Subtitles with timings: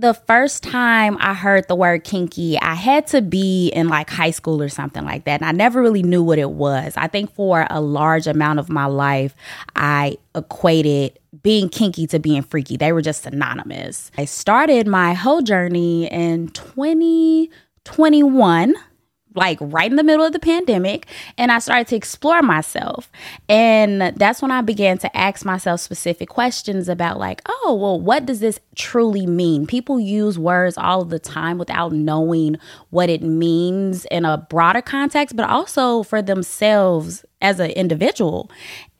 [0.00, 4.30] the first time I heard the word kinky, I had to be in like high
[4.30, 5.42] school or something like that.
[5.42, 6.94] And I never really knew what it was.
[6.96, 9.34] I think for a large amount of my life,
[9.76, 12.78] I equated being kinky to being freaky.
[12.78, 14.10] They were just synonymous.
[14.16, 18.74] I started my whole journey in 2021
[19.34, 21.06] like right in the middle of the pandemic
[21.38, 23.10] and I started to explore myself.
[23.48, 28.26] And that's when I began to ask myself specific questions about like, oh, well, what
[28.26, 29.66] does this truly mean?
[29.66, 32.56] People use words all the time without knowing
[32.90, 38.50] what it means in a broader context, but also for themselves as an individual.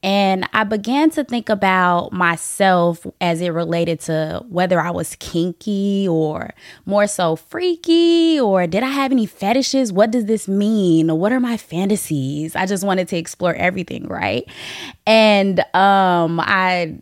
[0.03, 6.09] And I began to think about myself as it related to whether I was kinky
[6.09, 6.55] or
[6.87, 9.93] more so freaky, or did I have any fetishes?
[9.93, 11.19] What does this mean?
[11.19, 12.57] What are my fantasies?
[12.57, 14.45] I just wanted to explore everything, right?
[15.07, 16.99] And um, I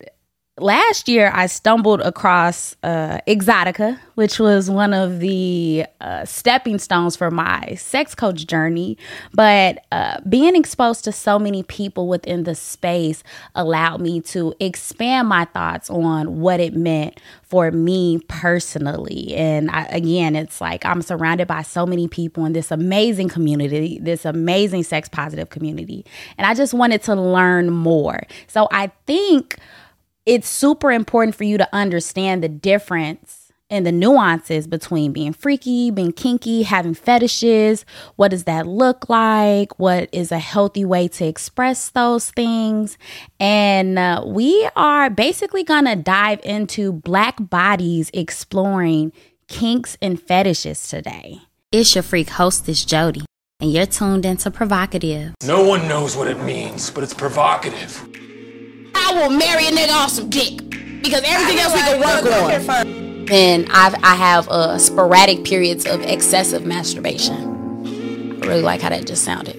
[0.61, 7.17] last year I stumbled across uh, Exxxotica, which was one of the uh, stepping stones
[7.17, 8.98] for my sex coach journey.
[9.33, 13.23] But uh, being exposed to so many people within the space
[13.55, 19.34] allowed me to expand my thoughts on what it meant for me personally.
[19.34, 23.98] And I, again, it's like I'm surrounded by so many people in this amazing community,
[24.00, 26.05] this amazing sex positive community.
[26.37, 28.20] And I just wanted to learn more.
[28.48, 29.59] So I think
[30.29, 35.91] it's super important for you to understand the difference and the nuances between being freaky,
[35.91, 37.87] being kinky, having fetishes.
[38.17, 39.79] What does that look like?
[39.79, 42.99] What is a healthy way to express those things?
[43.41, 49.12] And uh, we are basically going to dive into Black bodies exploring
[49.49, 51.41] kinks and fetishes today.
[51.73, 53.25] It's your freak hostess, Jody,
[53.61, 55.33] and you're tuned into PrHOEvocative.
[55.47, 58.28] No one knows what it means, but it's provocative.
[59.09, 60.59] I will marry a nigga off some dick
[61.03, 63.28] because everything else we can work on.
[63.31, 68.37] And I've, I have uh, sporadic periods of excessive masturbation.
[68.42, 69.56] I really like how that just sounded.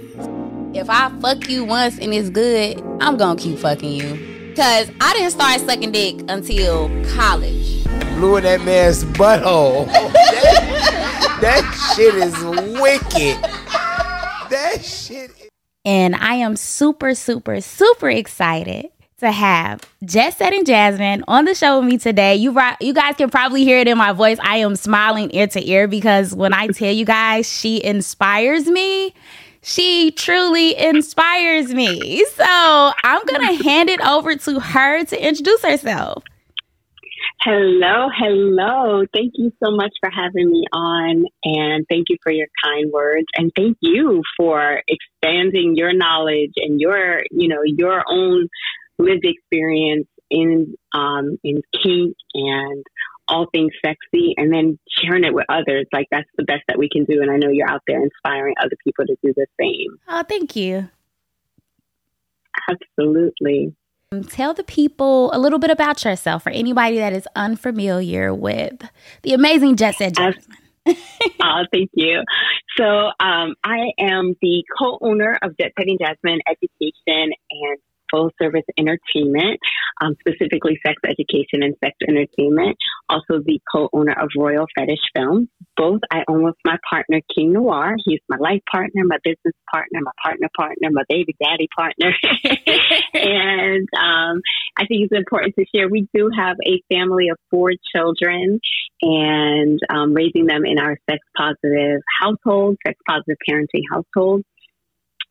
[0.75, 4.53] If I fuck you once and it's good, I'm gonna keep fucking you.
[4.55, 7.83] Cause I didn't start sucking dick until college.
[8.17, 9.87] Blew in that man's butthole.
[9.87, 12.35] that, that shit is
[12.79, 13.41] wicked.
[14.51, 15.31] That shit.
[15.31, 15.49] Is-
[15.85, 21.79] and I am super, super, super excited to have Jet Setting Jasmine on the show
[21.79, 22.35] with me today.
[22.35, 24.37] You you guys can probably hear it in my voice.
[24.41, 29.13] I am smiling ear to ear because when I tell you guys she inspires me,
[29.61, 32.25] she truly inspires me.
[32.25, 36.23] So I'm gonna hand it over to her to introduce herself.
[37.41, 39.05] Hello, hello.
[39.13, 43.27] Thank you so much for having me on and thank you for your kind words
[43.37, 48.49] and thank you for expanding your knowledge and your, you know, your own
[48.99, 52.85] lived experience in um, in kink and
[53.27, 55.85] all things sexy and then sharing it with others.
[55.93, 57.21] Like that's the best that we can do.
[57.21, 59.97] And i know you're out there inspiring other people to do the same.
[60.07, 60.89] Oh thank you.
[62.69, 63.73] Absolutely.
[64.11, 68.83] Um, tell the people a little bit about yourself for anybody that is unfamiliar with
[69.21, 70.57] the amazing jet set jasmine
[71.41, 72.23] oh, thank you.
[72.77, 72.85] So,
[73.19, 77.77] um, I am the co-owner of Jet Setting Jasmine Education and
[78.11, 79.59] full service entertainment,
[80.01, 82.77] um, specifically sex education and sex entertainment.
[83.09, 85.47] Also, the co-owner of Royal Fetish Films.
[85.75, 87.95] Both I own with my partner King Noir.
[88.05, 92.13] He's my life partner, my business partner, my partner partner, my baby daddy partner.
[93.13, 94.41] and um,
[94.77, 95.87] I think it's important to share.
[95.87, 98.59] We do have a family of four children,
[99.01, 104.43] and um, raising them in our sex positive household, sex positive parenting household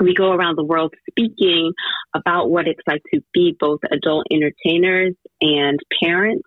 [0.00, 1.72] we go around the world speaking
[2.14, 6.42] about what it's like to be both adult entertainers and parents.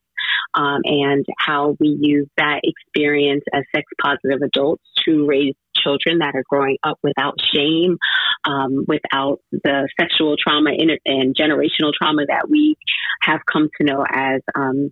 [0.53, 6.35] Um, and how we use that experience as sex positive adults to raise children that
[6.35, 7.97] are growing up without shame,
[8.45, 10.71] um, without the sexual trauma
[11.05, 12.75] and generational trauma that we
[13.23, 14.91] have come to know as um,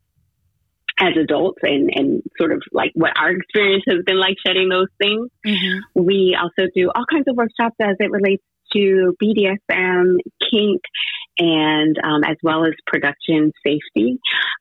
[0.99, 4.89] as adults and, and sort of like what our experience has been like shedding those
[5.01, 5.29] things.
[5.45, 6.03] Mm-hmm.
[6.03, 8.43] We also do all kinds of workshops as it relates
[8.73, 10.15] to BDSM,
[10.51, 10.81] kink,
[11.37, 14.19] and um, as well as production safety.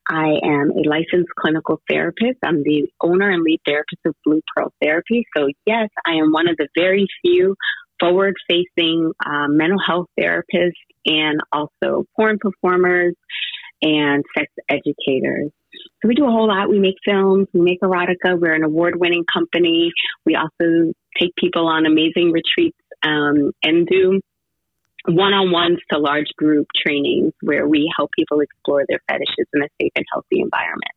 [0.09, 2.39] I am a licensed clinical therapist.
[2.45, 5.27] I'm the owner and lead therapist of Blue Pearl Therapy.
[5.37, 7.57] So yes, I am one of the very few
[8.01, 10.73] forward facing um, mental health therapists
[11.05, 13.15] and also porn performers
[13.83, 15.51] and sex educators.
[16.03, 16.69] So we do a whole lot.
[16.69, 18.41] We make films, we make erotica.
[18.41, 19.91] We're an award winning company.
[20.25, 24.21] We also take people on amazing retreats um, and do
[25.07, 29.63] one on ones to large group trainings where we help people explore their fetishes in
[29.63, 30.93] a safe and healthy environment.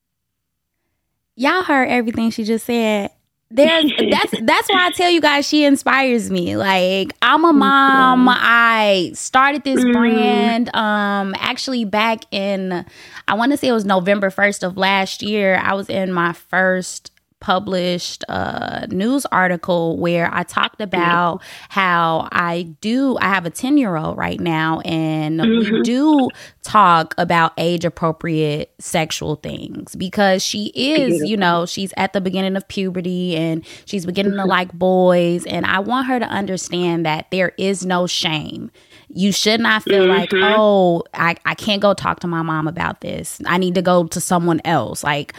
[1.36, 3.12] y'all heard everything she just said.
[3.50, 6.56] There's that's that's why I tell you guys she inspires me.
[6.56, 8.28] Like I'm a mom.
[8.30, 9.92] I started this Mm.
[9.94, 12.86] brand um actually back in
[13.28, 15.58] I want to say it was November 1st of last year.
[15.62, 22.74] I was in my first published a news article where I talked about how I
[22.80, 25.82] do I have a 10-year-old right now and we mm-hmm.
[25.82, 26.30] do
[26.62, 32.56] talk about age appropriate sexual things because she is, you know, she's at the beginning
[32.56, 34.50] of puberty and she's beginning to mm-hmm.
[34.50, 38.72] like boys and I want her to understand that there is no shame.
[39.10, 40.54] You should not feel like, mm-hmm.
[40.58, 43.42] oh, I, I can't go talk to my mom about this.
[43.46, 45.04] I need to go to someone else.
[45.04, 45.34] Like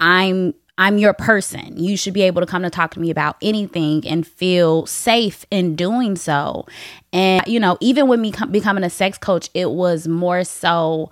[0.00, 1.76] I'm I'm your person.
[1.76, 5.46] You should be able to come to talk to me about anything and feel safe
[5.50, 6.66] in doing so.
[7.12, 11.10] And you know, even with me com- becoming a sex coach, it was more so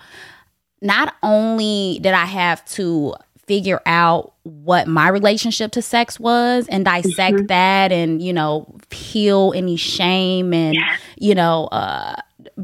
[0.80, 3.14] not only did I have to
[3.46, 9.52] figure out what my relationship to sex was and dissect that and you know peel
[9.54, 10.76] any shame and
[11.18, 12.14] you know uh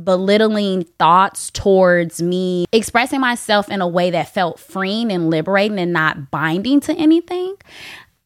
[0.05, 5.93] belittling thoughts towards me expressing myself in a way that felt freeing and liberating and
[5.93, 7.57] not binding to anything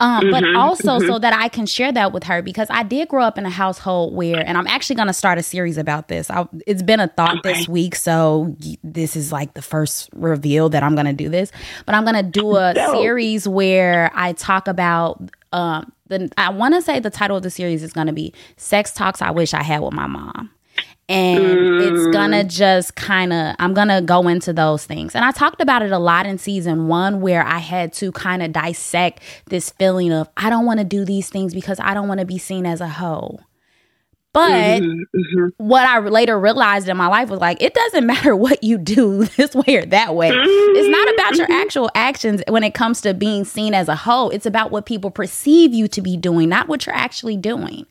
[0.02, 3.22] um, but also so that I can share that with her because I did grow
[3.22, 6.28] up in a household where, and I'm actually going to start a series about this.
[6.28, 10.68] I, it's been a thought this week, so y- this is like the first reveal
[10.70, 11.52] that I'm going to do this.
[11.86, 15.22] But I'm going to do a series where I talk about.
[15.52, 18.34] Um, the I want to say the title of the series is going to be
[18.56, 20.50] "Sex Talks I Wish I Had with My Mom."
[21.08, 22.48] And it's gonna mm.
[22.48, 25.14] just kind of i'm gonna go into those things.
[25.14, 28.42] And i talked about it a lot in season one where i had to kind
[28.42, 32.08] of dissect this feeling of i don't want to do these things because i don't
[32.08, 33.40] want to be seen as a hoe
[34.32, 35.46] but mm-hmm.
[35.58, 39.24] what I later realized in my life was like, it doesn't matter what you do
[39.36, 40.28] this way or that way.
[40.28, 41.14] It's not mm-hmm.
[41.14, 41.62] about your mm-hmm.
[41.62, 44.28] actual actions when it comes to being seen as a hoe.
[44.30, 47.86] It's about what people perceive you to be doing, not what you're actually doing.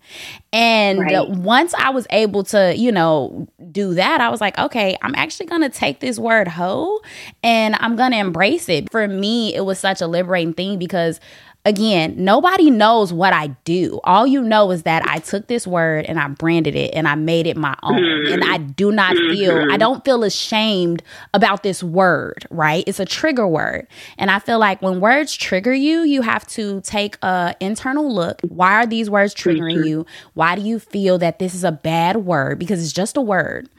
[0.54, 1.30] And Right.
[1.30, 5.46] once I was able to, you know, do that, I was like, okay, I'm actually
[5.46, 7.00] going to take this word hoe
[7.44, 8.92] and I'm going to embrace it.
[8.92, 11.20] For me, it was such a liberating thing because
[11.66, 14.00] again, nobody knows what I do.
[14.04, 17.16] All you know is that I took this word and I branded it and I
[17.16, 18.04] made it my own.
[18.28, 21.04] And I do not feel, I don't feel ashamed
[21.34, 22.84] about this word, right?
[22.88, 23.88] It's a trigger word.
[24.18, 28.42] And I feel like when words trigger you, you have to take a internal look.
[28.48, 30.06] Why are these words triggering you?
[30.34, 32.60] Why do you feel that this is a bad word?
[32.60, 33.70] Because it's just a word.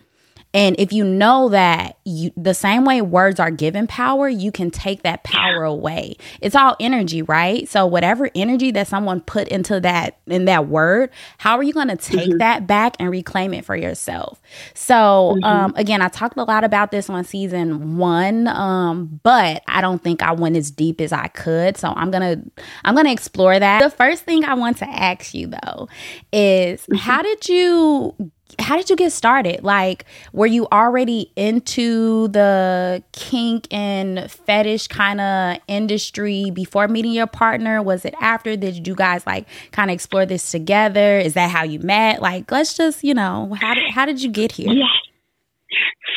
[0.54, 4.70] And if you know that you the same way words are given power, you can
[4.70, 6.16] take that power away.
[6.40, 7.68] It's all energy, right?
[7.68, 11.88] So whatever energy that someone put into that in that word, how are you going
[11.88, 14.40] to take that back and reclaim it for yourself?
[14.74, 19.80] So um again, I talked a lot about this on season 1, um but I
[19.80, 21.76] don't think I went as deep as I could.
[21.76, 22.42] So I'm to
[22.84, 23.80] I'm to explore that.
[23.82, 25.88] The first thing I want to ask you though
[26.32, 28.14] is how did you
[28.58, 29.62] how did you get started?
[29.62, 37.26] Like, were you already into the kink and fetish kind of industry before meeting your
[37.26, 37.82] partner?
[37.82, 38.56] Was it after?
[38.56, 41.18] Did you guys like kind of explore this together?
[41.18, 42.20] Is that how you met?
[42.22, 44.72] Like, let's just, you know, how did how did you get here?
[44.72, 44.88] Yes.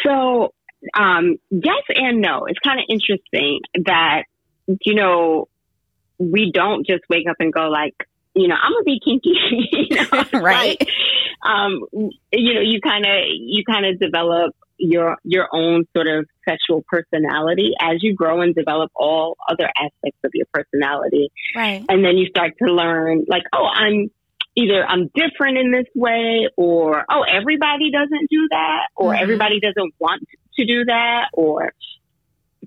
[0.05, 0.53] So,
[0.95, 2.45] um, yes and no.
[2.45, 4.23] It's kind of interesting that,
[4.85, 5.47] you know,
[6.17, 7.95] we don't just wake up and go like,
[8.35, 9.33] you know, I'm gonna be kinky,
[9.71, 10.77] you know, Right.
[10.79, 10.89] like,
[11.43, 16.25] um, you know, you kind of, you kind of develop your, your own sort of
[16.47, 21.83] sexual personality as you grow and develop all other aspects of your personality Right.
[21.87, 24.11] and then you start to learn like oh i'm
[24.55, 29.21] either i'm different in this way or oh everybody doesn't do that or Mhm.
[29.21, 30.21] everybody doesn't want
[30.59, 31.71] to do that or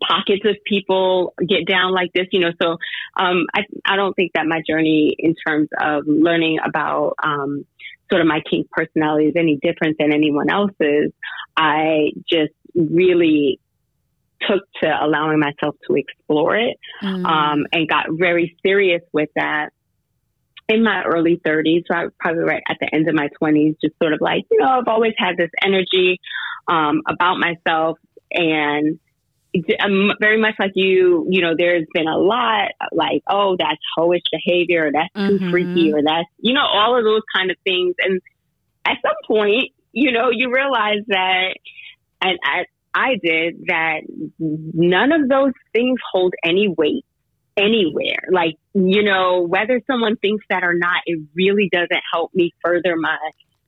[0.01, 2.79] pockets of people get down like this you know so
[3.17, 7.65] um i i don't think that my journey in terms of learning about um
[8.11, 11.13] sort of my kink personality is any different than anyone else's
[11.57, 13.61] i just really
[14.49, 17.25] took to allowing myself to explore it Mm.
[17.27, 19.71] um, and got very serious with that
[20.69, 24.13] in my early 30s, right, probably right at the end of my 20s, just sort
[24.13, 26.21] of like, you know, I've always had this energy
[26.69, 27.99] um, about myself
[28.31, 28.99] and
[29.81, 34.21] I'm very much like you, you know, there's been a lot like, oh, that's hoish
[34.31, 35.51] behavior, or that's too Mhm.
[35.51, 37.95] freaky, or that's, you know, all of those kind of things.
[38.01, 38.21] And
[38.85, 41.55] at some point, you know, you realize that,
[42.21, 44.03] and I, I did that
[44.39, 47.05] none of those things hold any weight
[47.57, 48.29] anywhere.
[48.31, 52.97] Like, you know, whether someone thinks that or not, it really doesn't help me further
[52.97, 53.19] my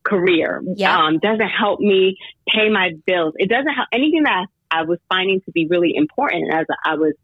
[0.02, 0.62] career.
[0.76, 0.98] Yeah.
[0.98, 2.16] Um, doesn't help me
[2.48, 3.34] pay my bills.
[3.36, 4.44] It doesn't help anything that I
[4.82, 7.14] was finding to be really important as I was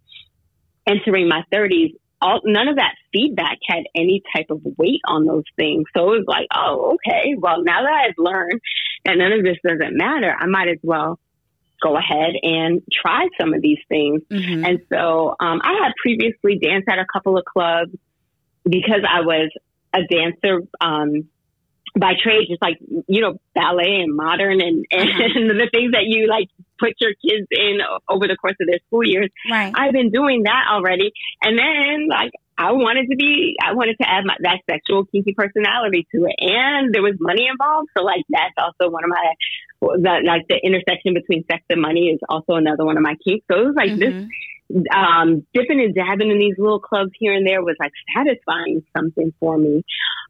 [0.86, 5.44] entering my 30s, all none of that feedback had any type of weight on those
[5.56, 5.84] things.
[5.94, 7.34] So it was like, oh, okay.
[7.36, 8.60] Well, now that I've learned
[9.04, 11.18] that none of this doesn't matter, I might as well
[11.82, 14.22] go ahead and try some of these things.
[14.30, 14.64] Mm-hmm.
[14.64, 17.92] And so um, I had previously danced at a couple of clubs
[18.64, 19.50] because I was
[19.94, 21.28] a dancer um,
[21.98, 25.56] by trade, just like, you know, ballet and modern and, and uh-huh.
[25.64, 26.48] the things that you like
[26.78, 29.30] put your kids in over the course of their school years.
[29.50, 29.72] Right.
[29.74, 31.12] I've been doing that already.
[31.42, 35.34] And then like I wanted to be, I wanted to add my, that sexual kinky
[35.34, 36.36] personality to it.
[36.38, 37.88] And there was money involved.
[37.96, 42.08] So like that's also one of my, that like the intersection between sex and money
[42.08, 43.44] is also another one of my kinks.
[43.50, 44.00] So it was like mm-hmm.
[44.00, 44.28] this,
[44.94, 49.32] um, dipping and dabbing in these little clubs here and there was like satisfying something
[49.38, 49.84] for me.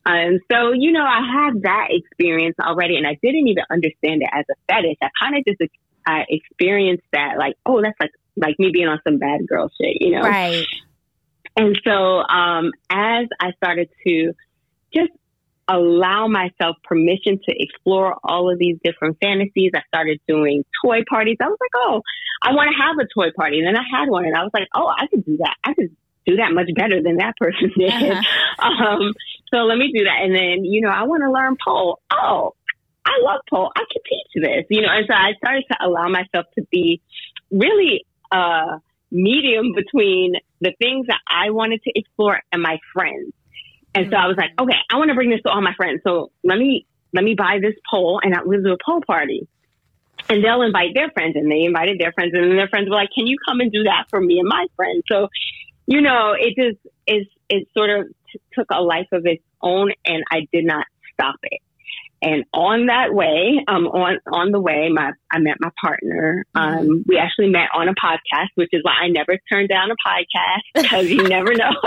[0.05, 4.29] And so, you know, I had that experience already and I didn't even understand it
[4.33, 4.99] as a fetish.
[5.03, 5.71] I kind of just
[6.07, 9.97] I experienced that like, oh, that's like like me being on some bad girl shit,
[10.01, 10.21] you know?
[10.21, 10.67] Right.
[11.57, 14.33] And so um, as I started to
[14.95, 15.13] just
[15.69, 21.37] allow myself permission to explore all of these different fantasies, I started doing toy parties.
[21.41, 22.03] I was like, oh,
[22.43, 23.59] I want to have a toy party.
[23.59, 25.57] And then I had one and I was like, oh, I could do that.
[25.65, 25.97] I could
[26.27, 27.93] do that much better than that person did.
[27.93, 28.85] Uh-huh.
[28.85, 29.13] Um,
[29.53, 30.23] so let me do that.
[30.23, 32.01] And then, you know, I want to learn pole.
[32.13, 32.55] Oh,
[33.05, 33.71] I love pole.
[33.77, 34.89] I can teach this, you know.
[34.91, 37.01] And so I started to allow myself to be
[37.51, 38.81] really a
[39.11, 43.33] medium between the things that I wanted to explore and my friends.
[43.97, 44.13] And mm-hmm.
[44.13, 46.03] so I was like, okay, I want to bring this to all my friends.
[46.05, 49.49] So let me let me buy this pole and we'll do a pole party.
[50.29, 52.97] And they'll invite their friends, and they invited their friends, and then their friends were
[52.97, 55.29] like, "Can you come and do that for me and my friends?" So,
[55.87, 59.93] you know, it just is it sort of t- took a life of its own,
[60.05, 61.61] and I did not stop it.
[62.23, 66.45] And on that way, um, on on the way, my I met my partner.
[66.57, 66.79] Mm-hmm.
[66.79, 69.97] Um, we actually met on a podcast, which is why I never turned down a
[70.07, 71.71] podcast because you never know.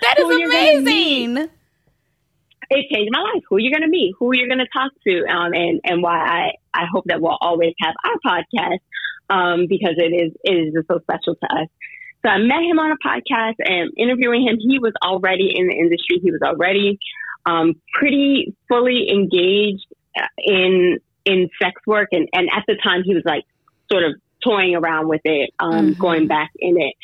[0.00, 1.36] that is amazing.
[2.70, 3.42] It changed my life.
[3.50, 6.16] Who you're going to meet, who you're going to talk to, um, and and why
[6.16, 8.78] I I hope that we'll always have our podcast
[9.28, 11.68] um, because it is it is just so special to us.
[12.24, 14.56] So I met him on a podcast and interviewing him.
[14.58, 16.20] He was already in the industry.
[16.22, 16.98] He was already
[17.46, 23.14] um, pretty fully engaged uh, in in sex work, and and at the time he
[23.14, 23.44] was like
[23.90, 24.12] sort of
[24.44, 26.00] toying around with it, um, mm-hmm.
[26.00, 26.94] going back in it,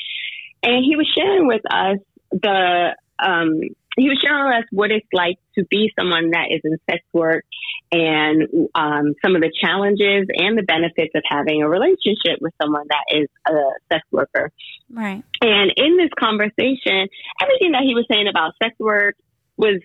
[0.63, 1.99] and he was sharing with us
[2.33, 3.61] the um,
[3.97, 7.03] he was sharing with us what it's like to be someone that is in sex
[7.13, 7.45] work
[7.91, 8.43] and
[8.75, 13.05] um, some of the challenges and the benefits of having a relationship with someone that
[13.17, 13.53] is a
[13.93, 14.53] sex worker.
[14.91, 15.25] Right.
[15.41, 17.09] And in this conversation,
[17.43, 19.17] everything that he was saying about sex work
[19.57, 19.81] was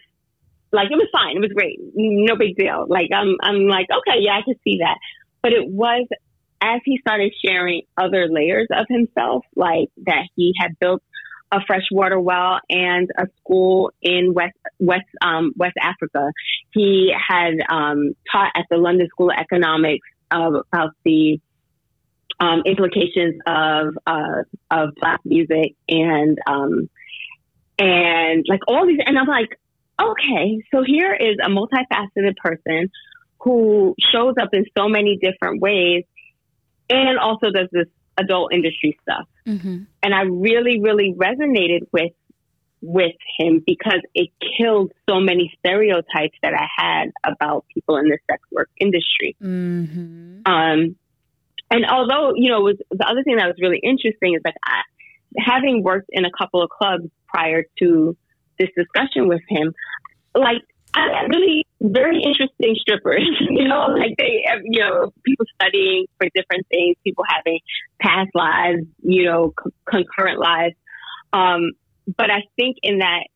[0.74, 1.38] like it was fine.
[1.38, 1.80] It was great.
[1.96, 2.86] No big deal.
[2.90, 4.98] Like I'm, I'm like, okay, yeah, I can see that.
[5.42, 6.08] But it was
[6.62, 11.04] as he started sharing other layers of himself, like that he had built
[11.52, 16.32] a freshwater well and a school in West West um, West Africa.
[16.72, 21.40] He had um, taught at the London School of Economics about the
[22.40, 26.90] um, implications of uh, of black music and um,
[27.78, 29.00] and like all these.
[29.06, 29.60] And I'm like,
[30.02, 32.90] okay, so here is a multifaceted person
[33.40, 36.06] who shows up in so many different ways
[36.90, 39.28] and also does this adult industry stuff.
[39.46, 39.84] Mm-hmm.
[40.02, 42.14] And I really, really resonated with
[42.86, 48.18] with him because it killed so many stereotypes that I had about people in the
[48.30, 49.38] sex work industry.
[49.42, 50.42] Mm-hmm.
[50.46, 50.96] Um,
[51.72, 54.82] and although you know, was the other thing that was really interesting is like I,
[55.38, 58.16] having worked in a couple of clubs prior to
[58.60, 59.74] this discussion with him,
[60.36, 60.62] like
[60.96, 63.28] I really very interesting strippers.
[63.50, 67.60] you know, like they, you know, people studying for different things, people having
[68.00, 70.76] past lives, you know, c- concurrent lives.
[71.34, 71.72] Um,
[72.18, 73.28] but I think in that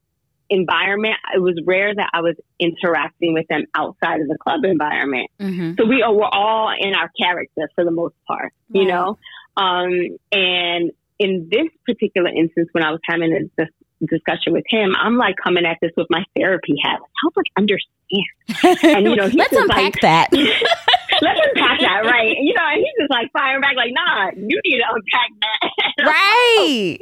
[0.49, 5.29] environment, it was rare that I was interacting with them outside of the club environment.
[5.39, 5.73] Mm-hmm.
[5.77, 9.17] So we were all in our character for the most part, you know.
[9.57, 13.63] Um, and in this particular instance, when I was having a,
[14.05, 16.99] discussion with him, I'm like coming at this with my therapy hat.
[17.21, 18.83] Help us understand.
[18.83, 20.27] And you know, let's unpack like, that.
[20.33, 22.35] let's unpack that, right?
[22.39, 26.05] You know, and he's just like firing back, like, nah, you need to unpack that,
[26.05, 26.97] right?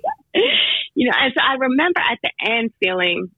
[0.95, 3.29] you know, and so I remember at the end feeling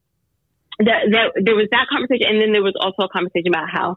[0.80, 3.96] that, that there was that conversation, and then there was also a conversation about how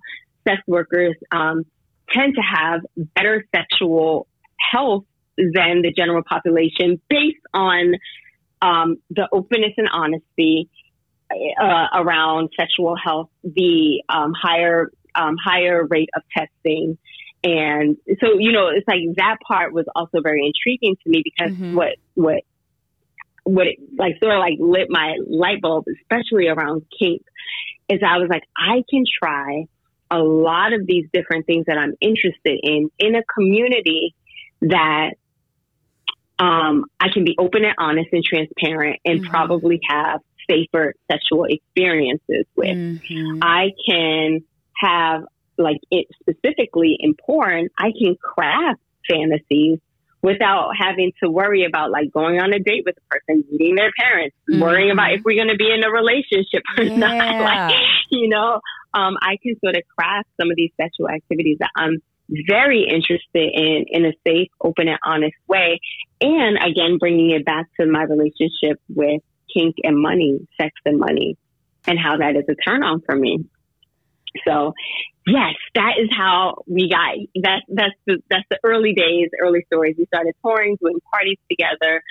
[0.48, 1.64] sex workers um,
[2.10, 2.80] tend to have
[3.14, 4.26] better sexual
[4.72, 5.04] health
[5.36, 7.94] than the general population based on
[8.62, 10.68] um, the openness and honesty
[11.30, 16.98] uh, around sexual health, the um, higher um, higher rate of testing,
[17.42, 21.52] and so you know, it's like that part was also very intriguing to me because
[21.52, 21.74] mm-hmm.
[21.74, 22.42] what what
[23.44, 27.22] what it like sort of like lit my light bulb, especially around kink,
[27.88, 29.66] is I was like, I can try
[30.10, 34.14] a lot of these different things that I'm interested in in a community
[34.62, 35.14] that
[36.40, 39.30] um, I can be open and honest and transparent and mm-hmm.
[39.30, 42.76] probably have safer sexual experiences with.
[42.76, 43.40] Mm-hmm.
[43.42, 44.40] I can
[44.76, 45.24] have,
[45.58, 49.78] like, it specifically in porn, I can craft fantasies
[50.22, 53.90] without having to worry about like going on a date with a person, meeting their
[53.98, 54.60] parents, mm-hmm.
[54.60, 56.96] worrying about if we're going to be in a relationship or yeah.
[56.96, 57.42] not.
[57.42, 57.74] Like,
[58.10, 58.60] you know,
[58.92, 62.02] um, I can sort of craft some of these sexual activities that I'm
[62.48, 65.80] very interested in, in a safe, open and honest way.
[66.20, 69.22] And again, bringing it back to my relationship with
[69.52, 71.36] kink and money, sex and money,
[71.86, 73.44] and how that is a turn on for me.
[74.46, 74.74] So
[75.26, 79.96] yes, that is how we got that's that's the that's the early days, early stories.
[79.98, 82.02] We started touring, doing parties together.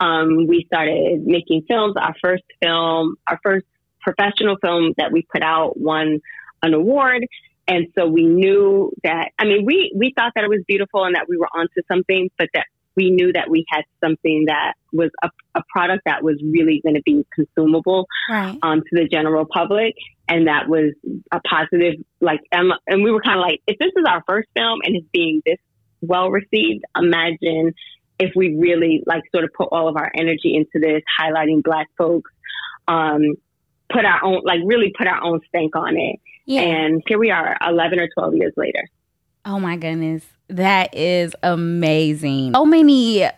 [0.00, 1.94] Um, we started making films.
[1.96, 3.66] Our first film, our first
[4.00, 6.20] professional film that we put out won
[6.62, 7.26] an award.
[7.68, 11.14] And so we knew that, I mean, we, we thought that it was beautiful and
[11.14, 12.66] that we were onto something, but that
[12.96, 16.96] we knew that we had something that was a, a product that was really going
[16.96, 18.58] to be consumable right.
[18.62, 19.94] um, to the general public.
[20.28, 20.92] And that was
[21.30, 24.48] a positive, like, and, and we were kind of like, if this is our first
[24.54, 25.58] film and it's being this
[26.00, 27.72] well received, imagine
[28.18, 31.86] if we really like sort of put all of our energy into this, highlighting black
[31.96, 32.30] folks,
[32.88, 33.36] um,
[33.92, 36.20] put our own, like really put our own stank on it.
[36.46, 36.62] Yeah.
[36.62, 38.88] And here we are 11 or 12 years later.
[39.44, 40.24] Oh my goodness.
[40.48, 42.52] That is amazing.
[42.54, 43.28] So many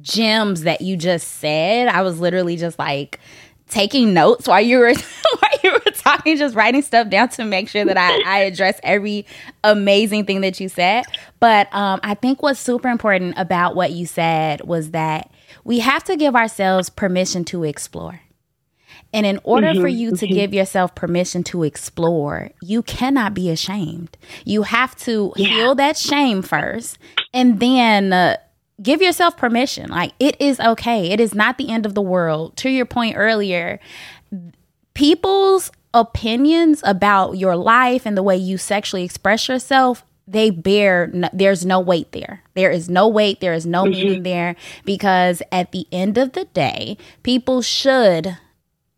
[0.00, 1.88] gems that you just said.
[1.88, 3.20] I was literally just like
[3.68, 4.92] taking notes while you were
[5.40, 8.78] while you were talking, just writing stuff down to make sure that I, I address
[8.82, 9.26] every
[9.64, 11.04] amazing thing that you said.
[11.40, 15.30] But um, I think what's super important about what you said was that
[15.64, 18.20] we have to give ourselves permission to explore.
[19.12, 20.34] And in order mm-hmm, for you to mm-hmm.
[20.34, 24.16] give yourself permission to explore, you cannot be ashamed.
[24.44, 25.48] You have to yeah.
[25.48, 26.98] heal that shame first
[27.34, 28.36] and then uh,
[28.80, 29.90] give yourself permission.
[29.90, 31.10] Like it is okay.
[31.10, 32.56] It is not the end of the world.
[32.58, 33.80] To your point earlier,
[34.94, 41.28] people's opinions about your life and the way you sexually express yourself they bear no,
[41.32, 43.92] there's no weight there there is no weight there is no mm-hmm.
[43.92, 48.38] meaning there because at the end of the day people should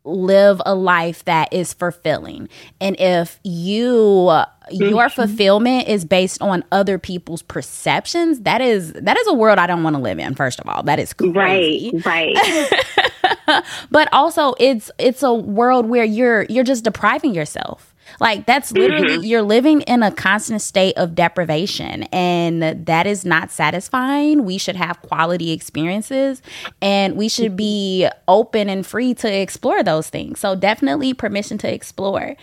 [0.04, 2.48] live a life that is fulfilling.
[2.80, 4.30] And if you
[4.70, 9.66] your fulfillment is based on other people's perceptions, that is that is a world I
[9.66, 10.82] don't want to live in first of all.
[10.82, 11.92] That is crazy.
[12.04, 13.64] Right, right.
[13.90, 19.16] but also it's it's a world where you're you're just depriving yourself like that's literally
[19.16, 19.24] mm-hmm.
[19.24, 24.44] you're living in a constant state of deprivation and that is not satisfying.
[24.44, 26.42] We should have quality experiences
[26.80, 30.40] and we should be open and free to explore those things.
[30.40, 32.36] So definitely permission to explore.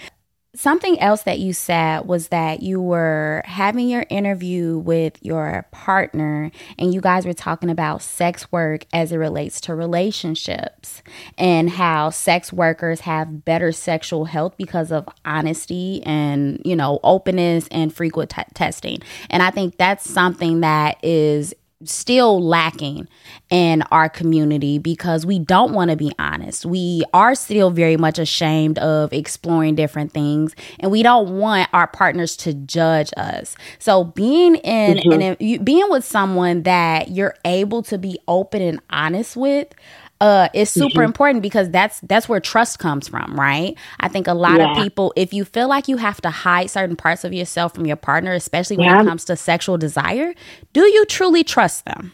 [0.54, 6.52] Something else that you said was that you were having your interview with your partner
[6.78, 11.04] and you guys were talking about sex work as it relates to relationships
[11.38, 17.70] and how sex workers have better sexual health because of honesty and, you know, openness
[17.72, 19.00] and frequent t- testing.
[19.30, 21.54] And I think that's something that is
[21.86, 23.08] still lacking
[23.50, 26.66] in our community because we don't want to be honest.
[26.66, 31.88] We are still very much ashamed of exploring different things and we don't want our
[31.88, 33.56] partners to judge us.
[33.80, 35.22] So being in mm-hmm.
[35.22, 39.68] and being with someone that you're able to be open and honest with
[40.22, 41.02] uh, is super mm-hmm.
[41.02, 43.76] important because that's that's where trust comes from, right?
[44.00, 44.72] I think a lot yeah.
[44.72, 47.88] of people, if you feel like you have to hide certain parts of yourself from
[47.88, 49.02] your partner, especially when yeah.
[49.02, 50.34] it comes to sexual desire,
[50.74, 52.14] do you truly trust them?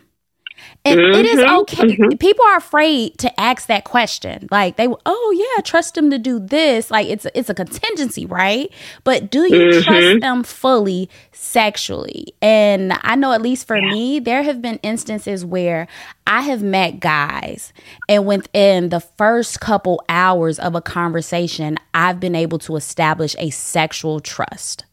[0.86, 1.60] And mm-hmm, it is mm-hmm.
[1.60, 1.84] okay.
[1.84, 2.18] Mm-hmm.
[2.18, 4.48] People are afraid to ask that question.
[4.52, 6.90] Like they, oh yeah, trust them to do this.
[6.92, 8.72] Like it's it's a contingency, right?
[9.04, 9.82] But do you mm-hmm.
[9.82, 12.34] trust them fully sexually?
[12.42, 13.92] And I know at least for yeah.
[13.92, 15.88] me, there have been instances where
[16.26, 17.74] I have met guys,
[18.10, 23.50] and within the first couple hours of a conversation, I've been able to establish a
[23.50, 24.86] sexual trust.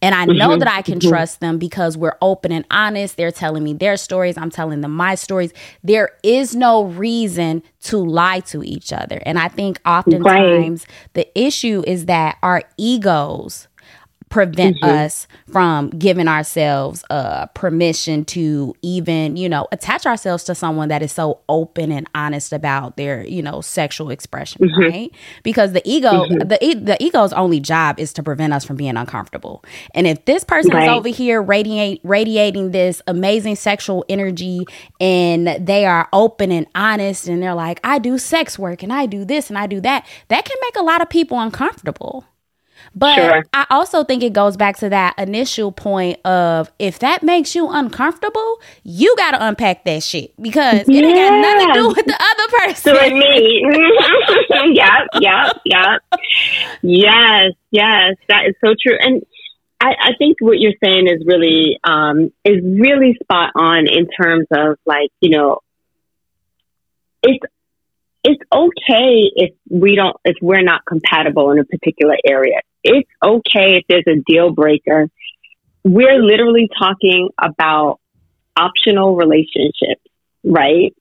[0.00, 0.60] And I know mm-hmm.
[0.60, 1.08] that I can mm-hmm.
[1.08, 3.16] trust them because we're open and honest.
[3.16, 5.52] They're telling me their stories, I'm telling them my stories.
[5.82, 9.20] There is no reason to lie to each other.
[9.24, 11.14] And I think oftentimes right.
[11.14, 13.68] the issue is that our egos
[14.30, 14.88] prevent mm-hmm.
[14.88, 21.02] us from giving ourselves uh, permission to even, you know, attach ourselves to someone that
[21.02, 24.80] is so open and honest about their, you know, sexual expression, mm-hmm.
[24.80, 25.14] right?
[25.42, 26.48] Because the ego, mm-hmm.
[26.48, 29.64] the the ego's only job is to prevent us from being uncomfortable.
[29.94, 30.84] And if this person right.
[30.84, 34.66] is over here radiate radiating this amazing sexual energy
[35.00, 39.06] and they are open and honest and they're like, I do sex work and I
[39.06, 42.24] do this and I do that, that can make a lot of people uncomfortable.
[42.94, 43.44] But sure.
[43.52, 47.68] I also think it goes back to that initial point of if that makes you
[47.70, 52.06] uncomfortable, you got to unpack that shit because it ain't got nothing to do with
[52.06, 52.96] the other person.
[52.96, 53.64] So me.
[54.74, 56.20] yep, yep, yep.
[56.82, 58.96] Yes, yes, that is so true.
[58.98, 59.22] And
[59.80, 64.46] I, I think what you're saying is really um, is really spot on in terms
[64.50, 65.60] of like you know
[67.22, 67.44] it's
[68.24, 73.78] it's okay if we don't if we're not compatible in a particular area it's okay
[73.78, 75.08] if there's a deal breaker.
[75.84, 78.00] We're literally talking about
[78.56, 80.02] optional relationships,
[80.44, 80.94] right?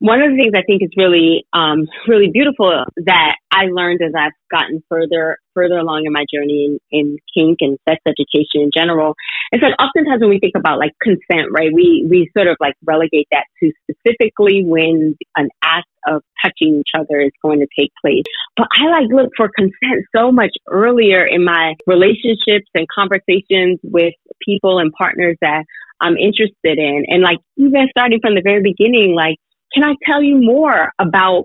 [0.00, 4.12] One of the things I think is really, um, really beautiful that I learned as
[4.16, 8.70] I've gotten further, further along in my journey in, in kink and sex education in
[8.72, 9.16] general
[9.52, 12.74] is that oftentimes when we think about like consent, right, we, we sort of like
[12.86, 17.90] relegate that to specifically when an act of touching each other is going to take
[18.00, 18.22] place.
[18.56, 24.14] But I like look for consent so much earlier in my relationships and conversations with
[24.46, 25.64] people and partners that
[26.00, 27.04] I'm interested in.
[27.08, 29.36] And like even starting from the very beginning, like,
[29.72, 31.44] can I tell you more about,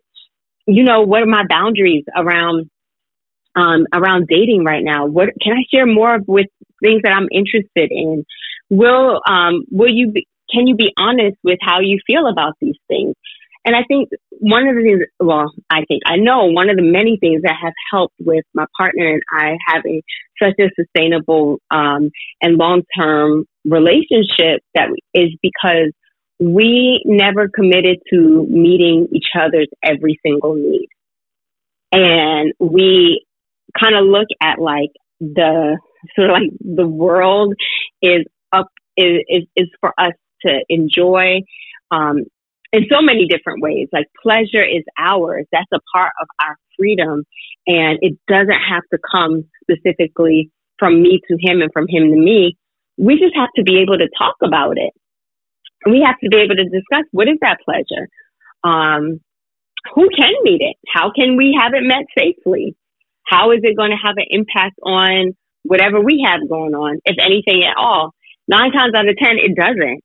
[0.66, 2.70] you know, what are my boundaries around
[3.56, 5.06] um, around dating right now?
[5.06, 6.48] What can I share more with
[6.82, 8.26] things that I'm interested in?
[8.70, 12.78] Will um, will you be, can you be honest with how you feel about these
[12.88, 13.16] things?
[13.66, 14.10] And I think
[14.40, 17.56] one of the things, well, I think I know one of the many things that
[17.62, 20.02] have helped with my partner and I having
[20.42, 22.10] such a sustainable um,
[22.42, 25.94] and long term relationship that is because
[26.40, 30.88] we never committed to meeting each other's every single need.
[31.92, 33.26] And we
[33.80, 35.78] kind of look at like the
[36.16, 37.54] sort of like the world
[38.02, 38.68] is up
[38.98, 39.20] is
[39.56, 40.14] is, for us
[40.46, 41.42] to enjoy
[41.92, 42.24] um,
[42.72, 43.88] in so many different ways.
[43.94, 45.46] Like pleasure is ours.
[45.52, 47.24] That's a part of our freedom.
[47.68, 52.18] And it doesn't have to come specifically from me to him and from him to
[52.18, 52.58] me.
[52.98, 54.94] We just have to be able to talk about it.
[55.86, 58.08] We have to be able to discuss what is that pleasure?
[58.64, 59.20] Um,
[59.94, 60.78] who can meet it?
[60.88, 62.76] How can we have it met safely?
[63.26, 67.18] How is it going to have an impact on whatever we have going on, if
[67.20, 68.14] anything at all?
[68.48, 70.02] Nine times out of 10, it doesn't.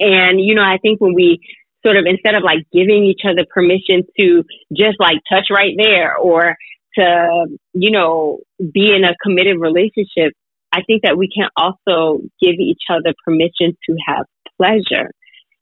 [0.00, 1.40] And, you know, I think when we
[1.84, 4.44] sort of instead of like giving each other permission to
[4.76, 6.56] just like touch right there or
[6.96, 8.40] to, you know,
[8.72, 10.32] be in a committed relationship,
[10.72, 14.26] I think that we can also give each other permission to have
[14.58, 15.10] pleasure.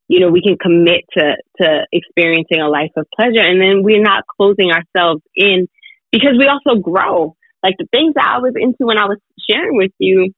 [0.08, 4.02] You know, we can commit to, to experiencing a life of pleasure and then we're
[4.02, 5.68] not closing ourselves in
[6.12, 7.36] because we also grow.
[7.62, 10.32] Like the things that I was into when I was sharing with you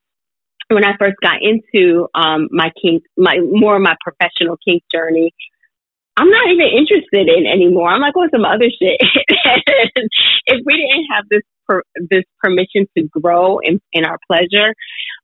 [0.69, 5.33] when I first got into um, my kink, my more my professional kink journey,
[6.17, 7.89] I'm not even interested in anymore.
[7.89, 9.01] I'm like, oh, some other shit.
[10.47, 14.75] if we didn't have this per, this permission to grow in, in our pleasure,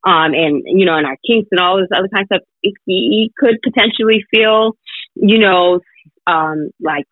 [0.07, 3.33] um, and you know, and our kinks and all this other kind of stuff, he
[3.39, 4.73] could potentially feel,
[5.15, 5.81] you know,
[6.27, 7.07] um, like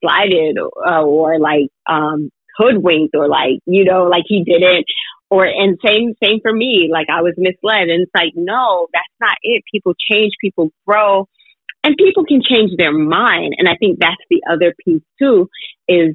[0.00, 4.86] slighted or, or like um, hoodwinked or like you know, like he didn't.
[5.30, 9.04] Or and same same for me, like I was misled, and it's like no, that's
[9.20, 9.62] not it.
[9.70, 11.28] People change, people grow,
[11.84, 13.54] and people can change their mind.
[13.58, 15.50] And I think that's the other piece too
[15.86, 16.14] is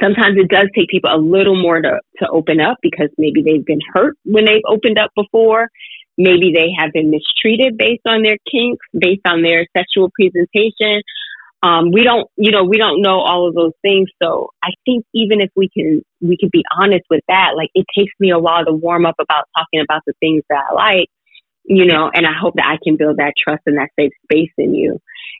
[0.00, 3.64] sometimes it does take people a little more to, to open up because maybe they've
[3.64, 5.68] been hurt when they've opened up before.
[6.18, 11.02] Maybe they have been mistreated based on their kinks, based on their sexual presentation.
[11.62, 14.08] Um, we don't, you know, we don't know all of those things.
[14.22, 17.52] So I think even if we can, we can be honest with that.
[17.56, 20.62] Like it takes me a while to warm up about talking about the things that
[20.70, 21.08] I like
[21.70, 24.50] you know, and I hope that I can build that trust and that safe space
[24.58, 24.98] in you.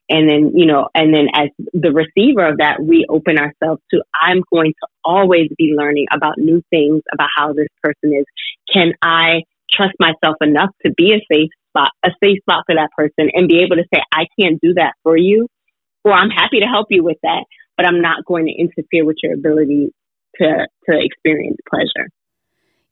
[0.08, 4.04] And then, you know, and then as the receiver of that, we open ourselves to,
[4.14, 8.24] I'm going to always be learning about new things about how this person is.
[8.72, 12.90] Can I trust myself enough to be a safe spot, a safe spot for that
[12.96, 15.48] person and be able to say, I can't do that for you,
[16.04, 17.42] or I'm happy to help you with that,
[17.76, 19.92] but I'm not going to interfere with your ability
[20.36, 22.08] to, to experience pleasure.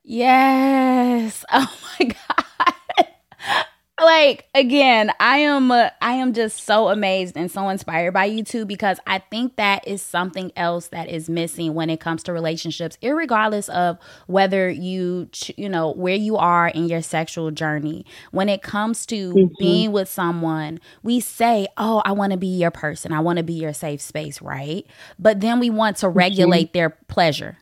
[0.03, 1.45] Yes.
[1.53, 2.48] Oh my God.
[4.01, 8.43] Like again i am uh, i am just so amazed and so inspired by you
[8.43, 12.33] two because i think that is something else that is missing when it comes to
[12.33, 18.49] relationships regardless of whether you you know where you are in your sexual journey when
[18.49, 19.55] it comes to mm-hmm.
[19.59, 23.43] being with someone we say oh i want to be your person i want to
[23.43, 24.87] be your safe space right
[25.19, 26.19] but then we want to mm-hmm.
[26.19, 26.79] regulate mm-hmm.
[26.79, 27.59] their pleasure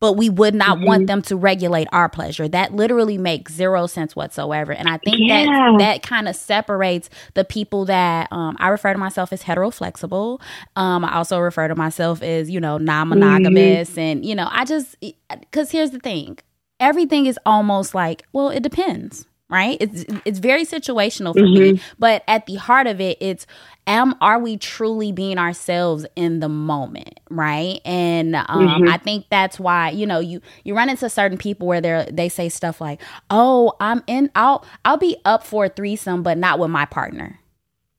[0.00, 0.86] but we would not mm-hmm.
[0.86, 2.46] want them to regulate our pleasure.
[2.48, 4.72] That literally makes zero sense whatsoever.
[4.72, 5.44] And I think yeah.
[5.44, 9.70] that that kind of separates the people that um, I refer to myself as hetero
[9.70, 10.40] flexible.
[10.76, 13.90] Um, I also refer to myself as, you know, non monogamous.
[13.90, 14.00] Mm-hmm.
[14.00, 14.96] And, you know, I just,
[15.28, 16.38] because here's the thing
[16.80, 21.76] everything is almost like, well, it depends right it's it's very situational for mm-hmm.
[21.76, 23.46] me but at the heart of it it's
[23.88, 27.80] am are we truly being ourselves in the moment right?
[27.84, 28.88] And um, mm-hmm.
[28.88, 32.28] i think that's why you know you you run into certain people where they're they
[32.28, 36.58] say stuff like oh i'm in i'll i'll be up for a threesome but not
[36.58, 37.40] with my partner.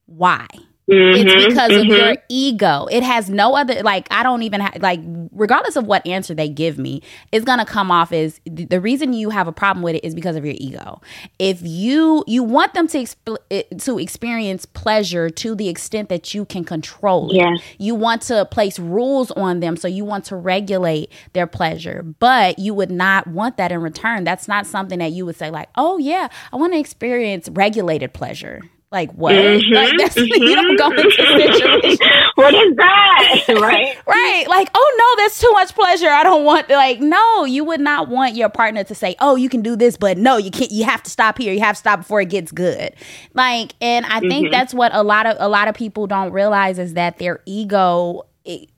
[0.05, 0.47] Why
[0.89, 1.91] Mm-hmm, it's because mm-hmm.
[1.91, 2.87] of your ego.
[2.89, 4.99] It has no other like I don't even have like
[5.31, 9.13] regardless of what answer they give me, it's going to come off as the reason
[9.13, 11.01] you have a problem with it is because of your ego.
[11.37, 16.45] If you you want them to exp- to experience pleasure to the extent that you
[16.45, 17.37] can control it.
[17.37, 17.53] Yeah.
[17.77, 22.57] You want to place rules on them so you want to regulate their pleasure, but
[22.57, 24.23] you would not want that in return.
[24.23, 28.13] That's not something that you would say like, "Oh yeah, I want to experience regulated
[28.13, 29.35] pleasure." Like what?
[29.35, 30.43] Mm-hmm, like that's mm-hmm.
[30.43, 31.99] you don't go into situations.
[32.35, 33.45] what is that?
[33.59, 33.95] Right?
[34.07, 34.45] right.
[34.47, 36.09] Like, oh no, that's too much pleasure.
[36.09, 39.47] I don't want like no, you would not want your partner to say, Oh, you
[39.47, 41.53] can do this, but no, you can't you have to stop here.
[41.53, 42.93] You have to stop before it gets good.
[43.35, 44.51] Like, and I think mm-hmm.
[44.51, 48.23] that's what a lot of a lot of people don't realize is that their ego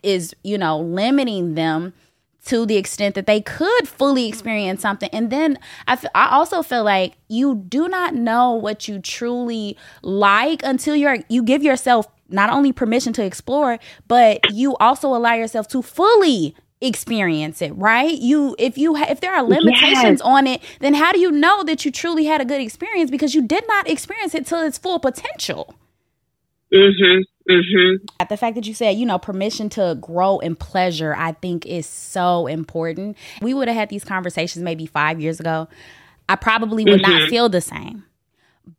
[0.03, 1.93] is, you know, limiting them
[2.45, 5.09] to the extent that they could fully experience something.
[5.13, 9.77] And then I, f- I also feel like you do not know what you truly
[10.01, 13.77] like until you're you give yourself not only permission to explore,
[14.07, 18.17] but you also allow yourself to fully experience it right?
[18.17, 20.21] You if you ha- if there are limitations yes.
[20.21, 23.11] on it then how do you know that you truly had a good experience?
[23.11, 25.75] Because you did not experience it to its full potential.
[26.73, 28.25] Mhm Mm-hmm.
[28.29, 31.85] The fact that you said, you know, permission to grow in pleasure, I think is
[31.85, 33.17] so important.
[33.41, 35.67] We would have had these conversations maybe five years ago.
[36.29, 37.11] I probably would mm-hmm.
[37.11, 38.05] not feel the same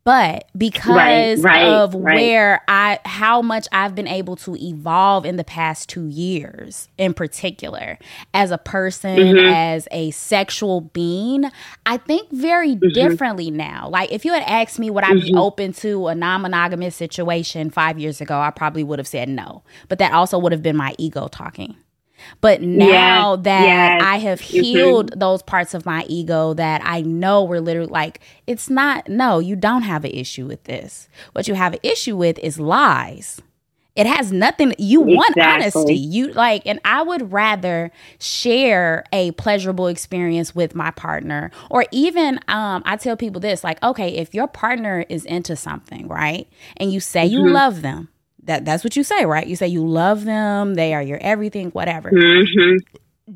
[0.03, 2.15] but because right, right, of right.
[2.15, 7.13] where I how much I've been able to evolve in the past 2 years in
[7.13, 7.99] particular
[8.33, 9.53] as a person mm-hmm.
[9.53, 11.45] as a sexual being
[11.85, 12.89] I think very mm-hmm.
[12.89, 15.37] differently now like if you had asked me would I be mm-hmm.
[15.37, 19.99] open to a non-monogamous situation 5 years ago I probably would have said no but
[19.99, 21.75] that also would have been my ego talking
[22.41, 24.01] but now yes, that yes.
[24.03, 25.19] I have healed mm-hmm.
[25.19, 29.55] those parts of my ego that I know were literally like, it's not, no, you
[29.55, 31.07] don't have an issue with this.
[31.33, 33.41] What you have an issue with is lies.
[33.95, 35.15] It has nothing, you exactly.
[35.15, 35.93] want honesty.
[35.93, 41.51] You like, and I would rather share a pleasurable experience with my partner.
[41.69, 46.07] Or even, um, I tell people this like, okay, if your partner is into something,
[46.07, 46.47] right?
[46.77, 47.33] And you say mm-hmm.
[47.33, 48.09] you love them,
[48.45, 49.45] that that's what you say, right?
[49.47, 52.11] You say you love them, they are your everything, whatever.
[52.11, 52.77] Mm-hmm.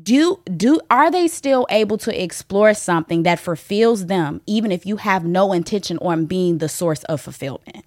[0.02, 4.96] Do do are they still able to explore something that fulfills them even if you
[4.96, 7.84] have no intention on being the source of fulfillment?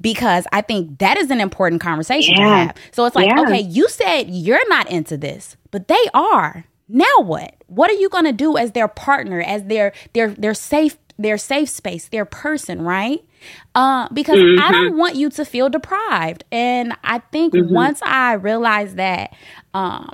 [0.00, 2.44] Because I think that is an important conversation yeah.
[2.44, 2.76] to have.
[2.92, 3.42] So it's like, yeah.
[3.42, 6.64] okay, you said you're not into this, but they are.
[6.88, 7.56] Now what?
[7.66, 11.38] What are you going to do as their partner, as their their their safe their
[11.38, 13.24] safe space, their person, right?
[13.74, 14.62] Uh, because mm-hmm.
[14.62, 16.44] I don't want you to feel deprived.
[16.50, 17.72] And I think mm-hmm.
[17.72, 19.34] once I realized that,
[19.74, 20.10] um,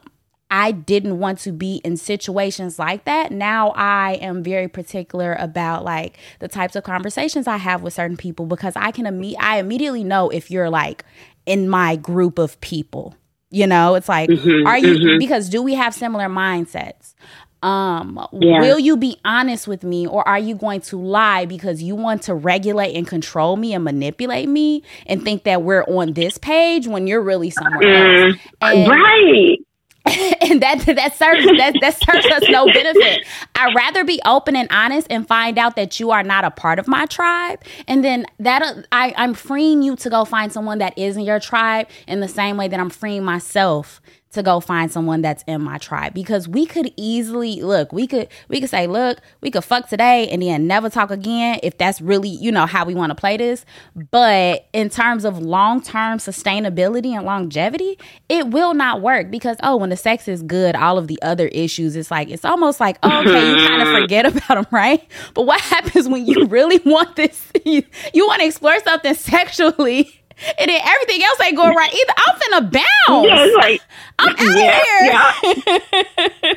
[0.51, 3.31] I didn't want to be in situations like that.
[3.31, 8.17] Now I am very particular about like the types of conversations I have with certain
[8.17, 11.05] people because I can imme- I immediately know if you're like
[11.47, 13.15] in my group of people.
[13.53, 15.19] You know, it's like, mm-hmm, are you mm-hmm.
[15.19, 17.15] because do we have similar mindsets?
[17.63, 18.61] Um yeah.
[18.61, 22.23] will you be honest with me or are you going to lie because you want
[22.23, 26.87] to regulate and control me and manipulate me and think that we're on this page
[26.87, 29.59] when you're really somewhere mm, else and, right
[30.07, 33.27] and that that serves that, that serves us no benefit.
[33.55, 36.79] I'd rather be open and honest and find out that you are not a part
[36.79, 40.79] of my tribe, and then that uh, I, I'm freeing you to go find someone
[40.79, 44.01] that is in your tribe in the same way that I'm freeing myself
[44.33, 46.15] to go find someone that's in my tribe.
[46.15, 50.29] Because we could easily look we could we could say look we could fuck today
[50.29, 53.37] and then never talk again if that's really you know how we want to play
[53.37, 53.65] this.
[54.11, 59.91] But in terms of long-term sustainability and longevity it will not work because oh when
[59.91, 63.21] the sex is good all of the other issues it's like it's almost like oh,
[63.21, 65.07] okay you kind of forget about them right?
[65.35, 67.83] But what happens when you really want this you,
[68.15, 70.21] you want to explore something sexually
[70.59, 72.13] and then everything else ain't going right either.
[72.17, 73.27] I'm finna bounce.
[73.27, 73.83] Yeah, it's like
[74.19, 75.81] I'm out yeah, here.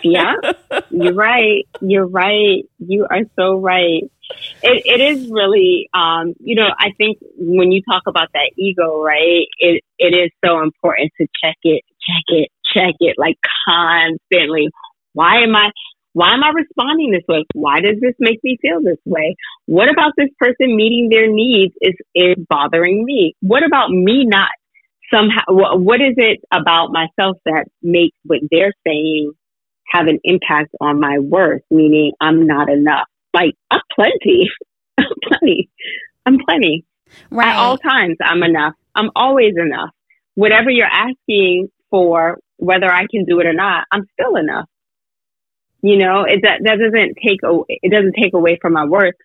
[0.03, 0.33] Yeah.
[0.43, 1.67] yeah, you're right.
[1.81, 2.63] You're right.
[2.79, 4.03] You are so right.
[4.63, 9.01] It, it is really, um, you know, I think when you talk about that ego,
[9.01, 14.69] right, it, it is so important to check it, check it, check it, like constantly.
[15.13, 15.69] Why am I,
[16.13, 17.43] why am I responding this way?
[17.53, 19.35] Why does this make me feel this way?
[19.65, 23.35] What about this person meeting their needs is, is bothering me?
[23.41, 24.49] What about me not
[25.11, 29.33] somehow, what is it about myself that makes what they're saying
[29.87, 31.63] have an impact on my worth?
[31.71, 33.07] Meaning I'm not enough.
[33.33, 34.49] Like I'm plenty.
[34.99, 35.69] I'm plenty.
[36.27, 36.85] I'm plenty.
[37.31, 37.47] Right.
[37.47, 38.73] At all times, I'm enough.
[38.95, 39.89] I'm always enough.
[40.35, 44.65] Whatever you're asking for, whether I can do it or not, I'm still enough.
[45.83, 49.15] You know, it that that doesn't take away, it doesn't take away from my worth.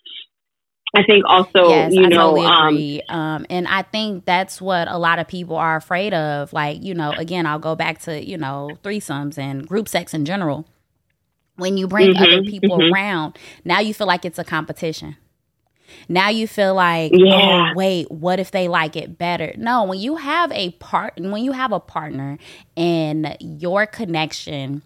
[0.92, 3.16] I think also, yes, you I know, totally um.
[3.16, 6.52] Um, um, and I think that's what a lot of people are afraid of.
[6.52, 10.24] Like, you know, again, I'll go back to you know threesomes and group sex in
[10.24, 10.66] general.
[11.54, 12.92] When you bring mm-hmm, other people mm-hmm.
[12.92, 15.16] around, now you feel like it's a competition.
[16.08, 17.70] Now you feel like, yeah.
[17.70, 19.52] oh wait, what if they like it better?
[19.56, 22.36] No, when you have a part, when you have a partner,
[22.76, 24.82] and your connection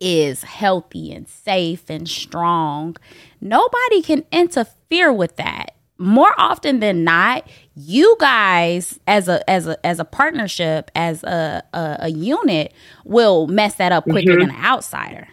[0.00, 2.96] is healthy and safe and strong,
[3.40, 5.74] nobody can interfere with that.
[5.98, 11.62] More often than not, you guys as a as a as a partnership, as a
[11.72, 12.72] a, a unit,
[13.04, 14.40] will mess that up quicker mm-hmm.
[14.40, 15.26] than an outsider.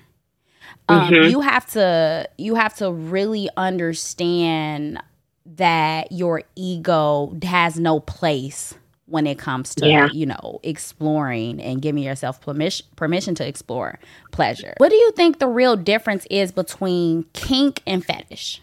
[0.89, 1.29] Um, mm-hmm.
[1.29, 4.99] You have to you have to really understand
[5.45, 8.73] that your ego has no place
[9.07, 10.09] when it comes to yeah.
[10.11, 13.99] you know exploring and giving yourself permission permission to explore
[14.31, 14.73] pleasure.
[14.77, 18.61] What do you think the real difference is between kink and fetish?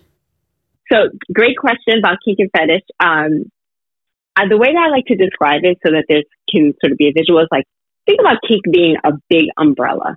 [0.90, 2.82] So, great question about kink and fetish.
[3.00, 3.50] Um,
[4.36, 6.98] uh, the way that I like to describe it, so that there can sort of
[6.98, 7.64] be a visual, is like
[8.06, 10.16] think about kink being a big umbrella,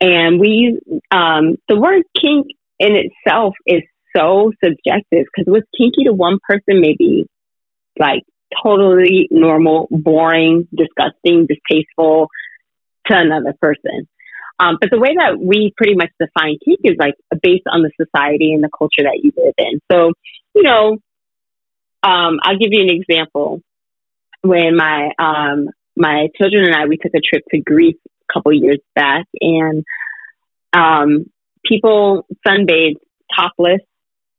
[0.00, 2.46] and we use um, the word kink
[2.78, 3.82] in itself is
[4.16, 7.26] so subjective because what's kinky to one person may be
[7.98, 8.22] like
[8.62, 12.28] totally normal, boring, disgusting, distasteful
[13.06, 14.08] to another person.
[14.60, 17.90] Um, but the way that we pretty much define kink is like based on the
[17.96, 19.80] society and the culture that you live in.
[19.90, 20.12] So,
[20.54, 20.98] you know,
[22.02, 23.60] um, I'll give you an example.
[24.42, 28.52] When my um, my children and I we took a trip to Greece a couple
[28.52, 29.84] years back, and
[30.72, 31.26] um,
[31.64, 32.98] people sunbathed
[33.36, 33.80] topless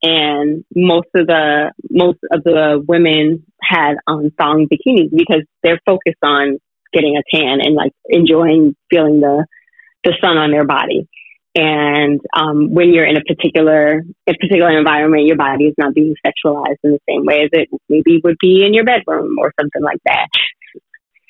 [0.02, 6.24] and most of the most of the women had on thong bikinis because they're focused
[6.24, 6.58] on
[6.94, 9.46] getting a tan and like enjoying feeling the
[10.04, 11.08] the sun on their body.
[11.56, 16.16] And um, when you're in a particular a particular environment, your body is not being
[16.26, 19.82] sexualized in the same way as it maybe would be in your bedroom or something
[19.82, 20.28] like that.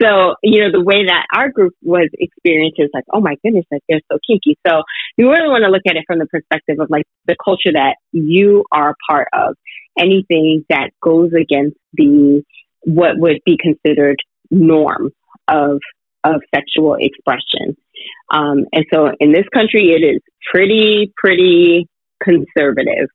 [0.01, 3.65] So, you know, the way that our group was experienced is like, oh my goodness,
[3.69, 4.57] like they're so kinky.
[4.65, 4.83] So
[5.17, 7.97] you really want to look at it from the perspective of like the culture that
[8.11, 9.55] you are part of.
[9.99, 12.43] Anything that goes against the,
[12.83, 14.17] what would be considered
[14.49, 15.09] norm
[15.49, 15.79] of,
[16.23, 17.75] of sexual expression.
[18.31, 21.89] Um, and so in this country, it is pretty, pretty
[22.23, 23.09] conservative.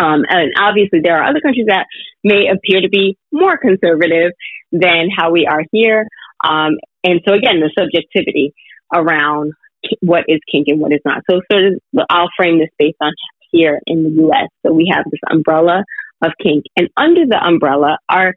[0.00, 1.86] Um, and obviously, there are other countries that
[2.24, 4.32] may appear to be more conservative
[4.72, 6.06] than how we are here.
[6.42, 8.52] Um, and so, again, the subjectivity
[8.94, 9.52] around
[10.00, 11.22] what is kink and what is not.
[11.30, 13.12] So, sort of, I'll frame this based on
[13.50, 14.48] here in the U.S.
[14.64, 15.84] So, we have this umbrella
[16.22, 18.34] of kink, and under the umbrella are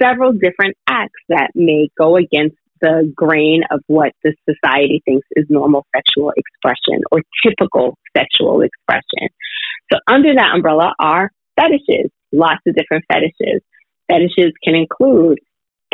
[0.00, 5.46] several different acts that may go against the grain of what the society thinks is
[5.48, 9.28] normal sexual expression or typical sexual expression.
[9.92, 13.62] So under that umbrella are fetishes, lots of different fetishes.
[14.08, 15.38] Fetishes can include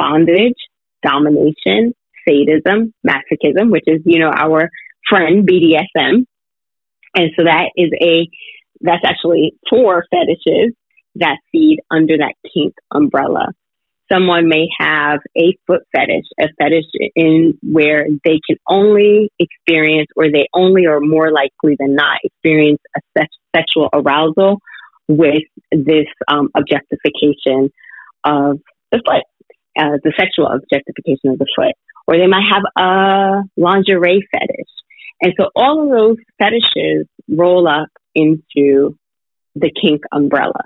[0.01, 0.57] bondage,
[1.03, 1.93] domination,
[2.27, 4.71] sadism, masochism, which is, you know, our
[5.09, 6.25] friend BDSM.
[7.15, 8.29] And so that is a,
[8.81, 10.75] that's actually four fetishes
[11.17, 13.49] that feed under that kink umbrella.
[14.11, 20.31] Someone may have a foot fetish, a fetish in where they can only experience or
[20.33, 24.61] they only or more likely than not experience a sex- sexual arousal
[25.09, 27.71] with this um, objectification
[28.25, 28.59] of
[28.91, 29.25] the foot,
[29.81, 31.75] uh, the sexual objectification of the foot.
[32.07, 34.73] or they might have a lingerie fetish.
[35.23, 38.97] And so all of those fetishes roll up into
[39.55, 40.63] the kink umbrella.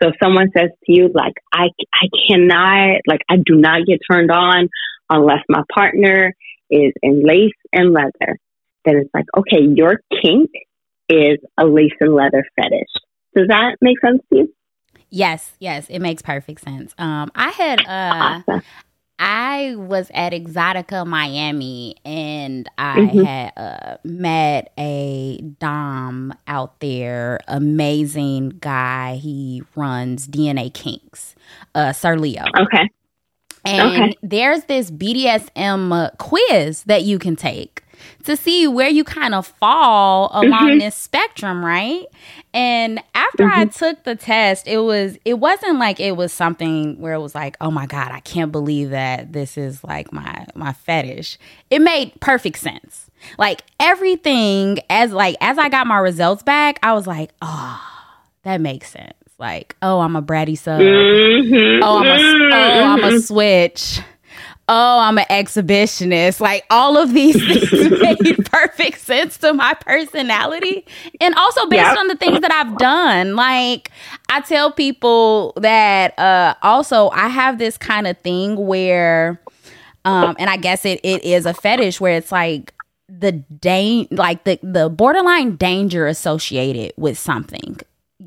[0.00, 4.00] So if someone says to you, like, I, I cannot, like, I do not get
[4.10, 4.68] turned on
[5.10, 6.34] unless my partner
[6.70, 8.38] is in lace and leather,
[8.84, 10.50] then it's like, okay, your kink
[11.08, 12.88] is a lace and leather fetish.
[13.36, 14.54] Does that make sense to you?
[15.14, 16.94] Yes, yes, it makes perfect sense.
[16.96, 18.62] Um, I had uh, awesome.
[19.18, 23.20] I was at Exxxotica Miami and I mm-hmm.
[23.20, 29.16] had uh, met a Dom out there, amazing guy.
[29.16, 31.34] He runs DNA Kinks,
[31.74, 32.44] uh, Sir Leo.
[32.58, 32.90] Okay.
[33.66, 34.14] And okay.
[34.22, 37.84] there's this BDSM quiz that you can take
[38.24, 40.78] to see where you kind of fall along mm-hmm.
[40.78, 42.06] this spectrum, right?
[42.54, 43.60] And after mm-hmm.
[43.60, 47.34] I took the test, it was it wasn't like it was something where it was
[47.34, 51.38] like, "Oh my god, I can't believe that this is like my my fetish."
[51.70, 53.10] It made perfect sense.
[53.38, 57.80] Like everything as like as I got my results back, I was like, "Oh,
[58.42, 60.80] that makes sense." Like, "Oh, I'm a bratty sub.
[60.80, 61.82] Mm-hmm.
[61.82, 63.18] Oh, I'm a oh, I'm a mm-hmm.
[63.18, 64.00] switch."
[64.68, 66.40] Oh, I'm an exhibitionist.
[66.40, 67.36] Like all of these
[67.70, 70.86] things made perfect sense to my personality.
[71.20, 73.36] And also based on the things that I've done.
[73.36, 73.90] Like
[74.30, 79.40] I tell people that uh also I have this kind of thing where
[80.04, 82.74] um and I guess it it is a fetish where it's like
[83.08, 87.78] the dang like the the borderline danger associated with something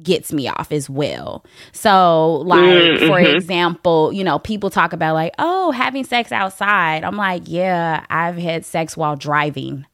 [0.05, 1.43] gets me off as well.
[1.73, 3.07] So, like, mm-hmm.
[3.07, 7.03] for example, you know, people talk about, like, oh, having sex outside.
[7.03, 9.85] I'm like, yeah, I've had sex while driving.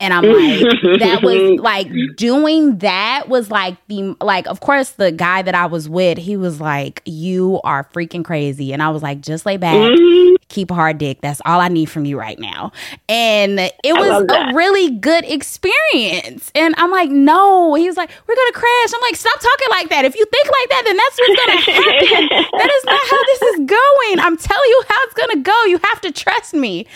[0.00, 5.12] And I'm like, that was like doing that was like the, like, of course, the
[5.12, 8.72] guy that I was with, he was like, you are freaking crazy.
[8.72, 11.20] And I was like, just lay back, mm-hmm keep a hard dick.
[11.20, 12.72] That's all I need from you right now.
[13.08, 16.50] And it was a really good experience.
[16.54, 17.74] And I'm like, no.
[17.74, 18.92] He was like, we're going to crash.
[18.94, 20.04] I'm like, stop talking like that.
[20.04, 22.48] If you think like that, then that's what's going to happen.
[22.58, 24.20] that is not how this is going.
[24.20, 25.64] I'm telling you how it's going to go.
[25.64, 26.86] You have to trust me.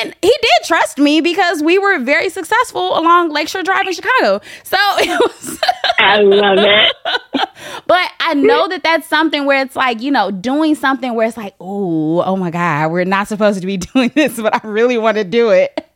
[0.00, 4.40] And he did trust me because we were very successful along Lakeshore Drive in Chicago.
[4.62, 5.60] So it was.
[5.98, 6.92] I love it.
[7.86, 11.36] but I know that that's something where it's like, you know, doing something where it's
[11.36, 14.98] like, oh, oh my God, we're not supposed to be doing this, but I really
[14.98, 15.86] want to do it.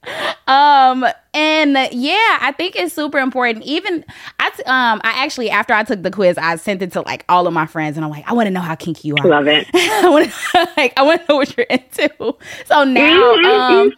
[0.46, 3.64] Um, and yeah, I think it's super important.
[3.64, 4.04] Even
[4.40, 7.24] I, t- um, I actually after I took the quiz, I sent it to like
[7.28, 9.28] all of my friends, and I'm like, I want to know how kinky you are.
[9.28, 9.68] Love it.
[9.74, 10.32] I want
[10.76, 12.36] like I want to know what you're into.
[12.66, 13.92] So now, um,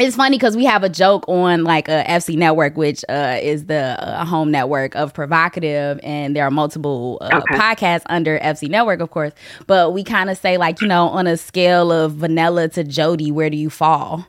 [0.00, 3.66] it's funny because we have a joke on like a FC network, which uh, is
[3.66, 7.54] the uh, home network of PrHOEvocative, and there are multiple uh, okay.
[7.54, 9.32] podcasts under FC network, of course.
[9.66, 13.30] But we kind of say like, you know, on a scale of vanilla to Jody,
[13.30, 14.26] where do you fall?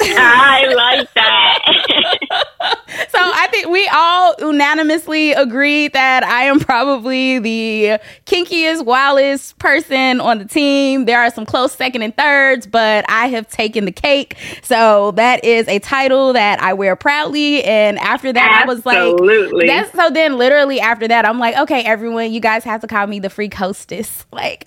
[0.00, 1.60] I like that.
[3.10, 10.20] so I think we all unanimously agreed that I am probably the kinkiest, wildest person
[10.20, 11.04] on the team.
[11.04, 14.36] There are some close second and thirds, but I have taken the cake.
[14.62, 17.62] So that is a title that I wear proudly.
[17.64, 18.96] And after that, Absolutely.
[18.96, 22.64] I was like, that's so then literally after that, I'm like, okay, everyone, you guys
[22.64, 24.26] have to call me the freak hostess.
[24.34, 24.64] Like,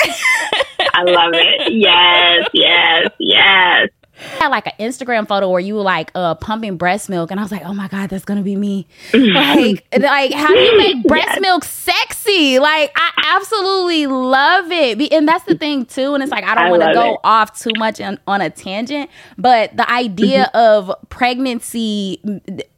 [0.94, 1.74] I love it.
[1.74, 7.10] Yes, yes, yes had like an Instagram photo where you were like uh pumping breast
[7.10, 10.48] milk and I was like, "Oh my god, that's to be me." like like how
[10.48, 11.42] do you make breast yes.
[11.42, 12.60] milk sexy?
[12.60, 15.12] Like I absolutely love it.
[15.12, 17.20] And that's the thing too and it's like I don't want to go it.
[17.24, 20.90] off too much on, on a tangent, but the idea mm-hmm.
[20.90, 22.22] of pregnancy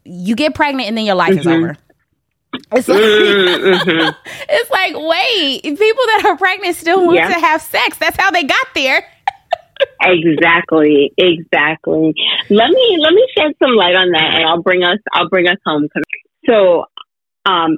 [0.03, 1.39] you get pregnant and then your life mm-hmm.
[1.39, 1.77] is over.
[2.71, 4.09] It's like, mm-hmm.
[4.49, 7.27] it's like, wait, people that are pregnant still want yeah.
[7.27, 7.97] to have sex.
[7.97, 9.05] That's how they got there
[10.01, 12.13] exactly, exactly.
[12.49, 15.47] Let me let me shed some light on that, and I'll bring us I'll bring
[15.47, 15.87] us home.
[16.47, 16.85] So,
[17.45, 17.77] um,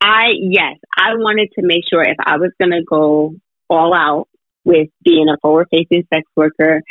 [0.00, 3.34] I yes, I wanted to make sure if I was going to go
[3.68, 4.28] all out
[4.64, 6.82] with being a forward facing sex worker,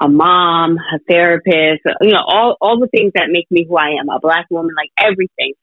[0.00, 3.96] a mom, a therapist, you know, all all the things that make me who I
[4.00, 5.54] am, a black woman, like everything.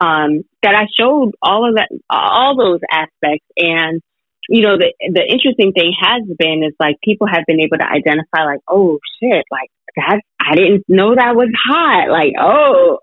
[0.00, 4.02] Um, that I showed all of that, all those aspects, and
[4.48, 7.86] you know, the the interesting thing has been is like people have been able to
[7.86, 12.10] identify like, oh shit, like that I didn't know that was hot.
[12.10, 12.98] Like, oh,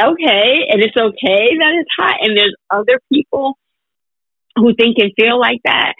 [0.00, 2.16] okay, and it's okay that it's hot.
[2.20, 3.58] And there's other people
[4.56, 5.94] who think and feel like that.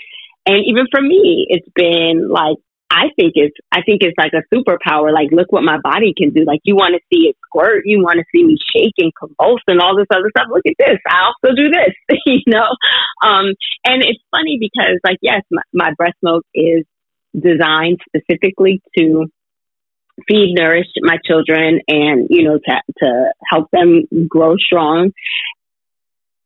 [0.47, 2.57] And even for me, it's been like
[2.91, 5.15] I think it's I think it's like a superpower.
[5.15, 6.45] Like, look what my body can do.
[6.45, 9.63] Like, you want to see it squirt, you want to see me shake and convulse
[9.69, 10.49] and all this other stuff.
[10.51, 10.99] Look at this.
[11.09, 11.95] I also do this,
[12.27, 12.75] you know.
[13.25, 13.55] Um,
[13.87, 16.85] and it's funny because, like, yes, my, my breast milk is
[17.33, 19.27] designed specifically to
[20.27, 25.13] feed, nourish my children, and you know to to help them grow strong.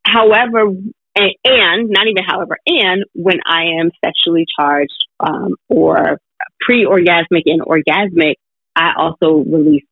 [0.04, 0.66] However,
[1.16, 6.20] and, and not even however, and when I am sexually charged um, or
[6.60, 8.34] pre-orgasmic and orgasmic,
[8.76, 9.84] I also release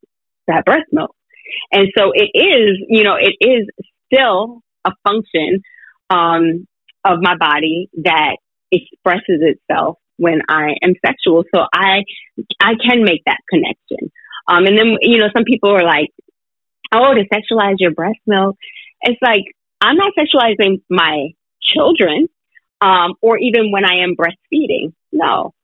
[0.46, 1.14] that breast milk.
[1.70, 3.68] And so it is, you know, it is
[4.06, 5.62] still a function
[6.10, 6.66] um,
[7.04, 8.36] of my body that
[8.70, 11.44] expresses itself when I am sexual.
[11.54, 12.04] So I
[12.60, 14.10] I can make that connection.
[14.48, 16.10] Um, and then you know, some people are like,
[16.92, 18.56] "Oh, to sexualize your breast milk,"
[19.02, 19.44] it's like
[19.80, 21.28] I'm not sexualizing my
[21.60, 22.28] children,
[22.80, 24.92] um, or even when I am breastfeeding.
[25.12, 25.54] No,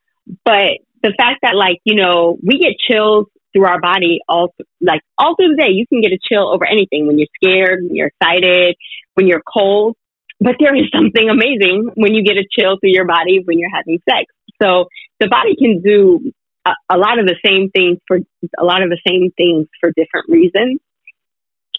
[0.44, 5.00] but the fact that like you know we get chills through our body all like
[5.16, 5.70] all through the day.
[5.70, 8.76] You can get a chill over anything when you're scared, when you're excited,
[9.14, 9.96] when you're cold.
[10.40, 13.74] But there is something amazing when you get a chill through your body when you're
[13.74, 14.26] having sex.
[14.62, 14.86] So
[15.20, 16.32] the body can do
[16.66, 18.18] a, a lot of the same things for
[18.58, 20.80] a lot of the same things for different reasons.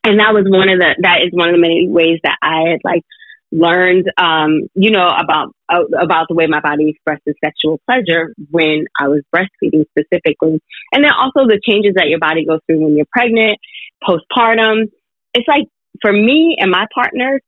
[0.03, 2.71] And that was one of the that is one of the many ways that I
[2.71, 3.03] had like
[3.51, 8.85] learned, um, you know, about uh, about the way my body expresses sexual pleasure when
[8.99, 12.95] I was breastfeeding specifically, and then also the changes that your body goes through when
[12.95, 13.59] you're pregnant,
[14.03, 14.91] postpartum.
[15.33, 15.67] It's like
[16.01, 17.41] for me and my partner,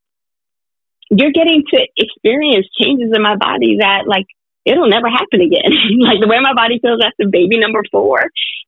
[1.09, 4.25] you're getting to experience changes in my body that like
[4.65, 5.71] it'll never happen again.
[5.99, 8.19] like the way my body feels after baby number four,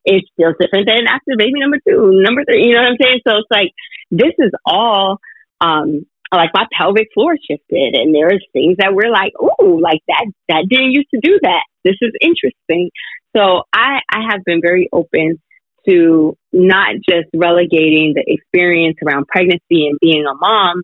[0.06, 2.66] it feels different than after baby number two, number three.
[2.66, 3.22] You know what I'm saying?
[3.28, 3.72] So it's like
[4.12, 5.20] this is all
[5.62, 6.06] um
[6.36, 10.66] like my pelvic floor shifted and there's things that we're like, oh, like that that
[10.70, 11.64] didn't used to do that.
[11.84, 12.90] This is interesting.
[13.36, 15.42] So I, I have been very open
[15.88, 20.82] to not just relegating the experience around pregnancy and being a mom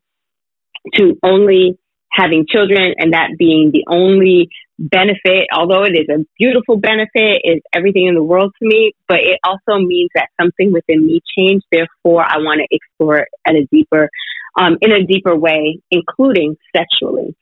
[0.96, 1.78] to only
[2.12, 7.62] having children and that being the only benefit, although it is a beautiful benefit, is
[7.74, 11.66] everything in the world to me, but it also means that something within me changed.
[11.72, 14.10] Therefore, I want to explore at a deeper,
[14.58, 17.36] um, in a deeper way, including sexually.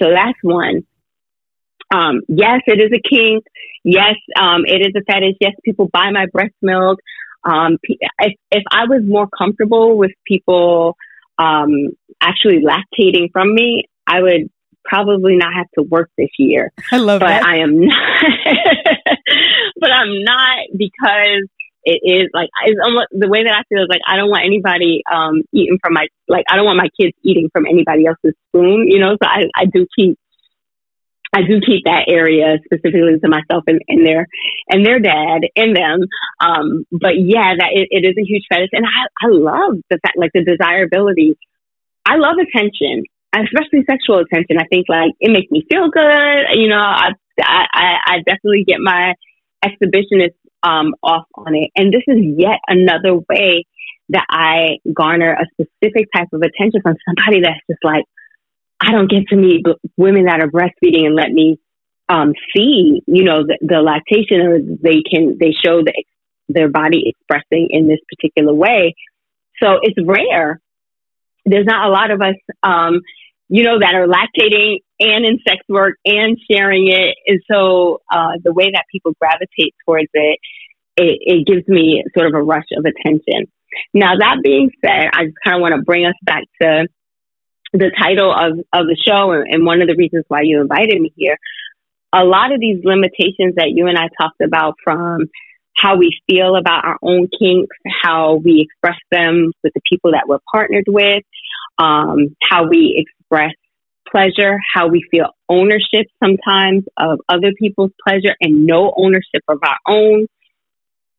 [0.00, 0.86] So that's one.
[1.94, 3.44] Um, yes, it is a kink.
[3.84, 5.36] Yes, um, it is a fetish.
[5.40, 7.00] Yes, people buy my breast milk.
[7.44, 10.96] Um, if, if I was more comfortable with people
[11.38, 11.90] um,
[12.20, 14.50] actually lactating from me, I would
[14.84, 16.72] probably not have to work this year.
[16.90, 17.44] I love but that.
[17.44, 17.96] I am not.
[19.80, 21.48] but I'm not because
[21.84, 24.44] it is like it's almost, the way that I feel is like I don't want
[24.44, 28.34] anybody um, eating from my like I don't want my kids eating from anybody else's
[28.48, 28.86] spoon.
[28.88, 30.18] You know, so I I do keep
[31.34, 34.26] I do keep that area specifically to myself and, and their
[34.68, 36.06] and their dad and them.
[36.38, 39.98] Um, but yeah, that it, it is a huge fetish, and I I love the
[39.98, 41.38] fact like the desirability.
[42.04, 43.04] I love attention,
[43.34, 44.58] especially sexual attention.
[44.58, 46.52] I think like it makes me feel good.
[46.54, 49.14] You know, I I, I definitely get my
[49.64, 53.66] exhibitionist um, off on it, and this is yet another way
[54.08, 58.04] that I garner a specific type of attention from somebody that's just like
[58.80, 59.64] I don't get to meet
[59.96, 61.58] women that are breastfeeding and let me
[62.08, 66.04] um, see, you know, the, the, lactation or they can, they show the,
[66.48, 68.94] their body expressing in this particular way.
[69.62, 70.60] So it's rare.
[71.46, 73.00] There's not a lot of us, um,
[73.48, 77.16] you know, that are lactating and in sex work and sharing it.
[77.26, 80.38] And so uh, the way that people gravitate towards it,
[80.96, 83.50] it, it gives me sort of a rush of attention.
[83.92, 86.86] Now, that being said, I just kind of want to bring us back to
[87.72, 91.12] the title of, of the show and one of the reasons why you invited me
[91.16, 91.38] here.
[92.12, 95.30] A lot of these limitations that you and I talked about from
[95.74, 100.24] how we feel about our own kinks, how we express them with the people that
[100.28, 101.24] we're partnered with,
[101.78, 103.54] um, how we express
[104.12, 109.78] pleasure, how we feel ownership sometimes of other people's pleasure and no ownership of our
[109.88, 110.26] own,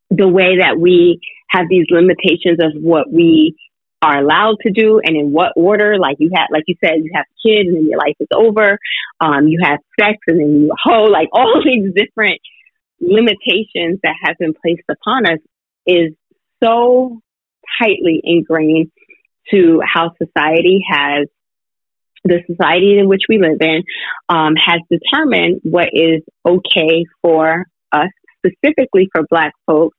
[0.09, 1.19] the way that we
[1.49, 3.55] have these limitations of what we
[4.01, 5.97] are allowed to do and in what order.
[5.97, 8.77] Like you have, like you said, you have kids and then your life is over.
[9.19, 12.39] Um, you have sex and then you whole, like all these different
[12.99, 15.39] limitations that have been placed upon us
[15.85, 16.13] is
[16.61, 17.21] so
[17.81, 18.91] tightly ingrained
[19.51, 21.27] to how society has
[22.23, 23.83] the society in which we live in
[24.29, 28.09] um, has determined what is okay for us,
[28.45, 29.97] specifically for Black folks,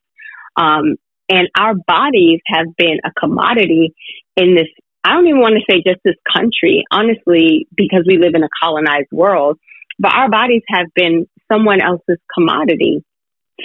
[0.56, 0.96] um,
[1.28, 3.94] and our bodies have been a commodity
[4.36, 4.66] in this,
[5.02, 8.48] I don't even want to say just this country, honestly, because we live in a
[8.62, 9.58] colonized world,
[9.98, 13.04] but our bodies have been someone else's commodity.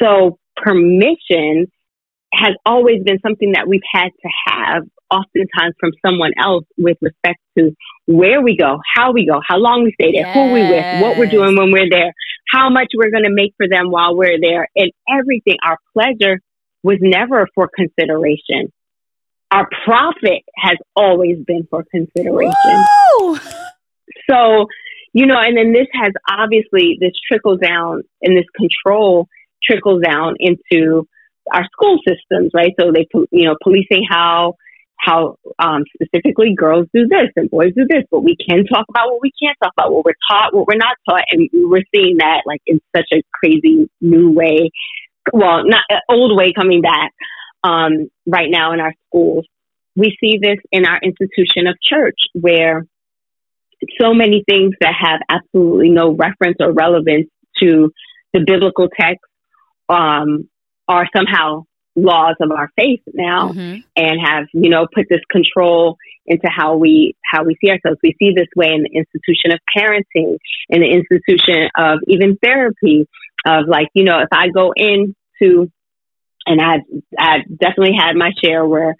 [0.02, 1.72] So permission
[2.34, 7.40] has always been something that we've had to have oftentimes from someone else with respect
[7.58, 7.72] to
[8.06, 10.36] where we go, how we go, how long we stay there, yes.
[10.36, 12.14] who we with, what we're doing when we're there,
[12.52, 16.40] how much we're going to make for them while we're there, and everything, our pleasure
[16.84, 18.72] was never for consideration.
[19.52, 22.86] Our profit has always been for consideration.
[23.20, 23.38] Woo!
[24.30, 24.68] So,
[25.14, 29.28] you know, and then this has obviously this trickle down and this control
[29.64, 31.08] trickles down into
[31.52, 32.74] our school systems, right?
[32.80, 34.54] So they, you know, policing how
[35.00, 39.12] how um, specifically girls do this and boys do this, but we can talk about
[39.12, 42.18] what we can't talk about, what we're taught, what we're not taught, and we're seeing
[42.18, 44.70] that like in such a crazy new way.
[45.32, 47.14] Well, not uh, old way coming back
[47.64, 49.46] um, right now in our schools.
[49.96, 52.86] We see this in our institution of church, where
[54.00, 57.30] so many things that have absolutely no reference or relevance
[57.62, 57.92] to
[58.34, 59.24] the biblical text
[59.88, 60.50] um,
[60.88, 61.64] are somehow
[62.04, 63.84] laws of our faith now Mhm.
[63.96, 68.00] and have you know put this control into how we how we see ourselves.
[68.04, 70.38] We see this way in the institution of parenting
[70.70, 73.08] in the institution of even therapy
[73.46, 75.72] of like you know if i go into
[76.46, 76.82] and i've
[77.18, 78.96] i've definitely had my share where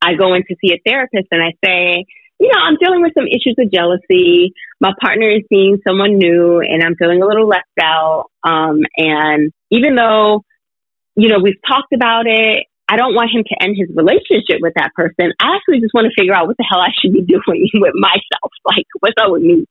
[0.00, 2.04] i go in to see a therapist and i say
[2.38, 4.52] you know i'm dealing with some issues of jealousy.
[4.80, 8.30] My partner is seeing someone new and i'm feeling a little left out.
[8.44, 10.44] Um and even though
[11.14, 12.66] you know, we've talked about it.
[12.88, 15.32] I don't want him to end his relationship with that person.
[15.40, 17.94] I actually just want to figure out what the hell I should be doing with
[17.94, 18.52] myself.
[18.64, 19.66] Like, what's up with me?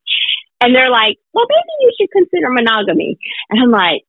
[0.61, 3.17] And they're like, well, maybe you should consider monogamy.
[3.49, 4.03] And I'm like,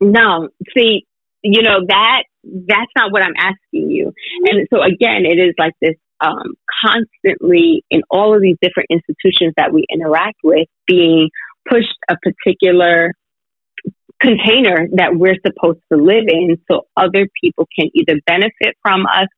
[0.00, 1.06] no, see,
[1.42, 4.12] you know, that, that's not what I'm asking you.
[4.44, 6.54] And so again, it is like this, um,
[6.84, 11.30] constantly in all of these different institutions that we interact with being
[11.68, 13.14] pushed a particular
[14.20, 19.28] container that we're supposed to live in so other people can either benefit from us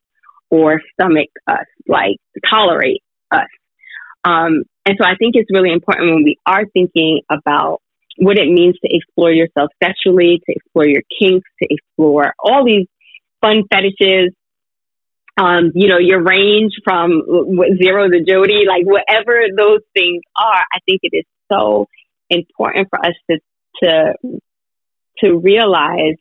[0.51, 2.17] or stomach us, like
[2.49, 3.49] tolerate us.
[4.25, 7.81] Um, and so I think it's really important when we are thinking about
[8.17, 12.87] what it means to explore yourself sexually, to explore your kinks, to explore all these
[13.41, 14.33] fun fetishes.
[15.37, 17.23] Um, you know, your range from
[17.83, 21.87] zero to Jody, like whatever those things are, I think it is so
[22.29, 23.39] important for us to,
[23.83, 24.41] to
[25.23, 26.17] to realize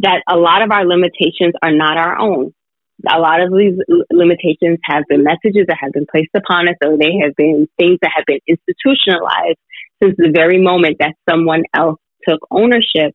[0.00, 2.52] that a lot of our limitations are not our own.
[3.08, 3.74] A lot of these
[4.10, 7.98] limitations have been messages that have been placed upon us, or they have been things
[8.02, 9.58] that have been institutionalized
[10.02, 13.14] since the very moment that someone else took ownership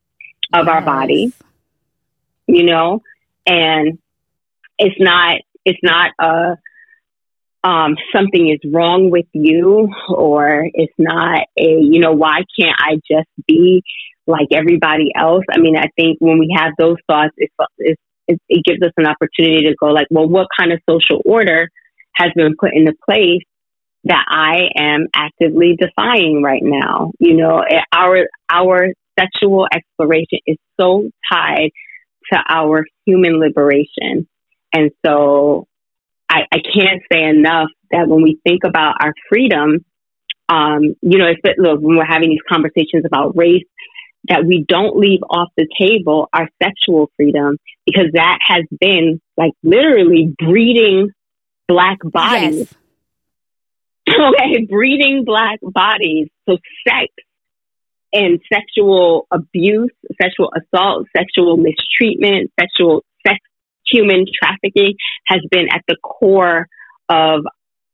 [0.54, 0.86] of our Yes.
[0.86, 1.34] body,
[2.48, 3.02] you know,
[3.46, 4.00] and
[4.78, 6.58] it's not, it's not a,
[7.64, 12.96] um, something is wrong with you, or it's not a, you know, why can't I
[13.10, 13.84] just be
[14.30, 15.44] like everybody else.
[15.52, 17.52] I mean, I think when we have those thoughts, it,
[18.64, 21.70] gives us an opportunity to go like, well, what kind of social order
[22.14, 23.42] has been put into place
[24.04, 27.12] that I am actively defying right now?
[27.20, 31.72] You know, eh, our, our sexual exploration is so tied
[32.32, 34.28] to our human liberation.
[34.72, 35.68] And so
[36.30, 39.84] I, I can't say enough that when we think about our freedom,
[40.48, 43.66] um, you know, look, when we're having these conversations about race,
[44.28, 49.54] that we don't leave off the table our sexual freedom because that has been like
[49.64, 51.12] literally breeding
[51.68, 52.74] black bodies.
[54.06, 54.16] Yes.
[54.20, 56.28] okay, breeding black bodies.
[56.48, 56.58] So
[56.88, 57.14] sex
[58.12, 59.92] and sexual abuse,
[60.22, 63.40] sexual assault, sexual mistreatment, sexual sex,
[63.86, 64.96] human trafficking
[65.26, 66.68] has been at the core
[67.08, 67.42] of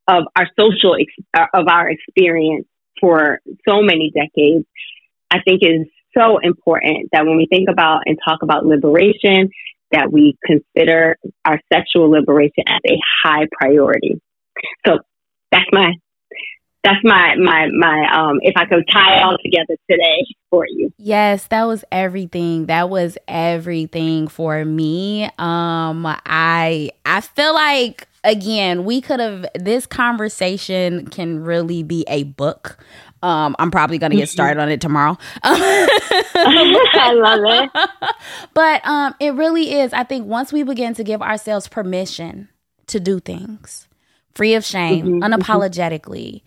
[0.07, 2.67] of our social ex- uh, of our experience
[2.99, 4.65] for so many decades.
[5.31, 9.49] I think is so important that when we think about and talk about liberation,
[9.91, 14.21] that we consider our sexual liberation as a high priority.
[14.85, 14.99] So
[15.51, 15.93] that's my
[16.83, 20.91] that's my my my um if I could tie it all together today for you.
[20.97, 22.67] Yes, that was everything.
[22.67, 25.25] That was everything for me.
[25.37, 32.23] Um I I feel like again, we could have this conversation can really be a
[32.23, 32.77] book.
[33.21, 35.17] Um I'm probably going to get started on it tomorrow.
[35.43, 38.15] I love it.
[38.53, 42.49] but um it really is I think once we begin to give ourselves permission
[42.87, 43.87] to do things
[44.33, 46.41] free of shame, unapologetically,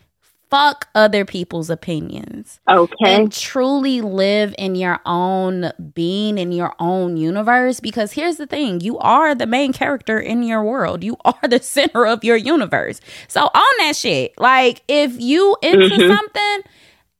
[0.51, 2.61] fuck other people's opinions.
[2.70, 2.94] Okay.
[3.14, 8.80] and truly live in your own being in your own universe because here's the thing
[8.80, 11.05] you are the main character in your world.
[11.05, 13.01] You are the center of your universe.
[13.28, 14.32] So on that shit.
[14.38, 16.16] Like if you into Mhm.
[16.16, 16.70] something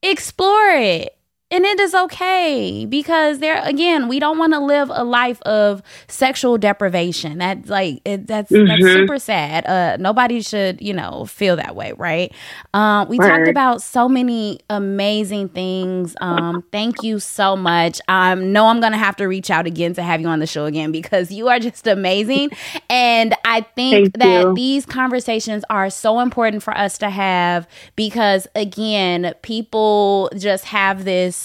[0.01, 1.15] explore it
[1.51, 5.81] and it is okay because there again we don't want to live a life of
[6.07, 8.67] sexual deprivation that like it, that's mm-hmm.
[8.67, 12.33] that's super sad uh nobody should you know feel that way right
[12.73, 13.29] um we Word.
[13.29, 18.79] talked about so many amazing things um thank you so much i um know i'm
[18.79, 21.47] gonna have to reach out again to have you on the show again because you
[21.47, 22.51] are just amazing
[22.89, 24.53] and i think thank that you.
[24.53, 31.38] these conversations are so important for us to have because again people just have this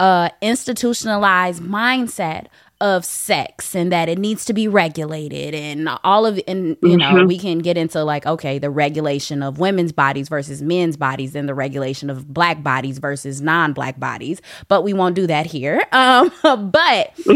[0.00, 2.46] uh, institutionalized mindset
[2.80, 7.10] of sex and that it needs to be regulated and all of and you know
[7.14, 7.26] mm-hmm.
[7.26, 11.48] we can get into like okay the regulation of women's bodies versus men's bodies and
[11.48, 15.84] the regulation of black bodies versus non-black bodies but we won't do that here.
[15.98, 16.30] Um
[16.70, 17.12] but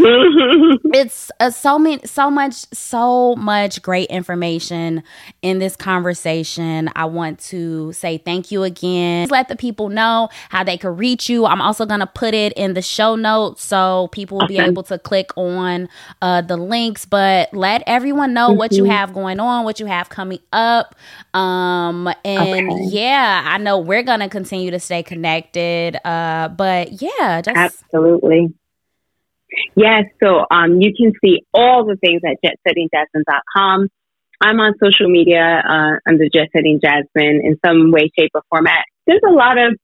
[0.93, 5.03] it's uh, so many so much so much great information
[5.41, 6.89] in this conversation.
[6.95, 9.27] I want to say thank you again.
[9.29, 11.45] Let the people know how they can reach you.
[11.45, 14.83] I'm also going to put it in the show notes so people will be able
[14.83, 15.89] to click on
[16.21, 18.57] uh, the links, but let everyone know mm-hmm.
[18.57, 18.91] what you mm-hmm.
[18.91, 20.95] have going on, what you have coming up.
[21.33, 22.85] Um, and okay.
[22.89, 25.97] yeah, I know we're gonna continue to stay connected.
[26.05, 28.53] Uh, but yeah, just absolutely.
[29.75, 33.87] Yes, so um, you can see all the things at jetsettingjasmine.com.
[34.41, 38.85] I'm on social media uh, under Jet Setting Jasmine in some way, shape, or format.
[39.07, 39.77] There's a lot of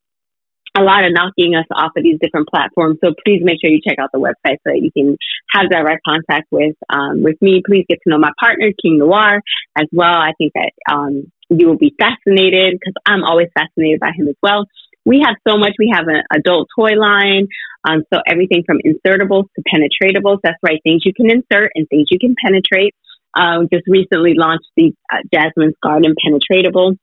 [0.79, 2.97] a lot of knocking us off of these different platforms.
[3.03, 5.17] So please make sure you check out the website so that you can
[5.51, 7.61] have direct contact with um, with me.
[7.65, 9.41] Please get to know my partner, King Noir,
[9.77, 10.15] as well.
[10.15, 14.35] I think that um, you will be fascinated because I'm always fascinated by him as
[14.41, 14.65] well.
[15.05, 15.73] We have so much.
[15.79, 17.47] We have an adult toy line.
[17.87, 20.39] Um, so everything from insertables to penetratables.
[20.43, 20.79] That's right.
[20.83, 22.93] Things you can insert and things you can penetrate.
[23.35, 26.97] Um, just recently launched the uh, Jasmine's Garden Penetratable.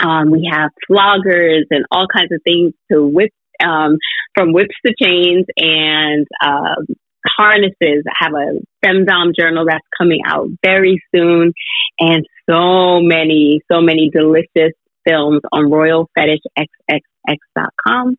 [0.00, 3.32] Um, we have floggers and all kinds of things to whip,
[3.64, 3.96] um,
[4.34, 6.86] from whips to chains and um,
[7.26, 8.04] harnesses.
[8.06, 11.52] I have a femdom journal that's coming out very soon,
[11.98, 14.72] and so many, so many delicious
[15.06, 18.16] films on royalfetishxxx.com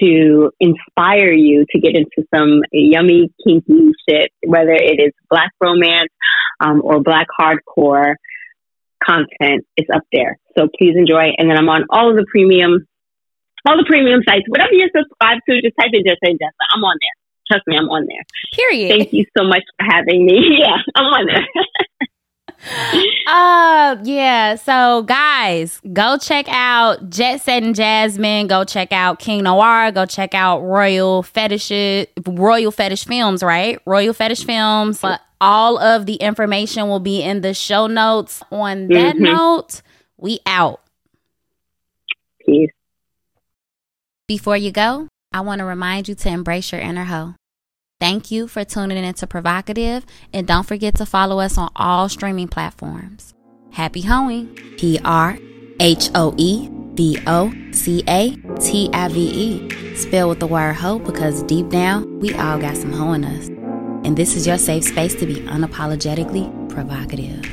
[0.00, 6.08] to inspire you to get into some yummy, kinky shit, whether it is black romance
[6.60, 8.14] um, or black hardcore
[9.04, 10.38] content is up there.
[10.56, 11.32] So please enjoy.
[11.38, 12.86] And then I'm on all of the premium,
[13.66, 14.44] all the premium sites.
[14.48, 16.70] Whatever you're subscribed to, just type in Jet Setting Jasmine.
[16.74, 17.16] I'm on there.
[17.50, 18.22] Trust me, I'm on there.
[18.54, 18.96] Period.
[18.96, 20.38] Thank you so much for having me.
[20.60, 21.46] Yeah, I'm on there.
[23.26, 29.90] uh yeah so guys go check out jet setting jasmine go check out king noir
[29.90, 31.70] go check out royal fetish
[32.26, 37.40] royal fetish films right royal fetish films but all of the information will be in
[37.40, 38.42] the show notes.
[38.50, 39.24] On that mm-hmm.
[39.24, 39.82] note,
[40.16, 40.80] we out.
[42.44, 42.70] Peace.
[44.28, 47.34] Before you go, I want to remind you to embrace your inner hoe.
[48.00, 52.08] Thank you for tuning in to PrHOEvocative, and don't forget to follow us on all
[52.08, 53.34] streaming platforms.
[53.72, 54.54] Happy hoeing.
[54.78, 55.38] P R
[55.78, 59.96] H O E V O C A T I V E.
[59.96, 63.48] Spell with the word hoe because deep down, we all got some hoe in us
[64.04, 67.44] and this is your safe space to be unapologetically provocative.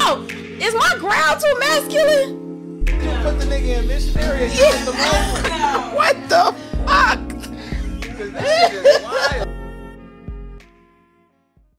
[0.00, 0.26] Oh,
[0.60, 2.86] is my growl too masculine?
[2.86, 4.48] You put the nigga in missionary.
[4.52, 5.94] Yeah.
[5.94, 7.27] what the?
[8.18, 9.57] because this shit is wild.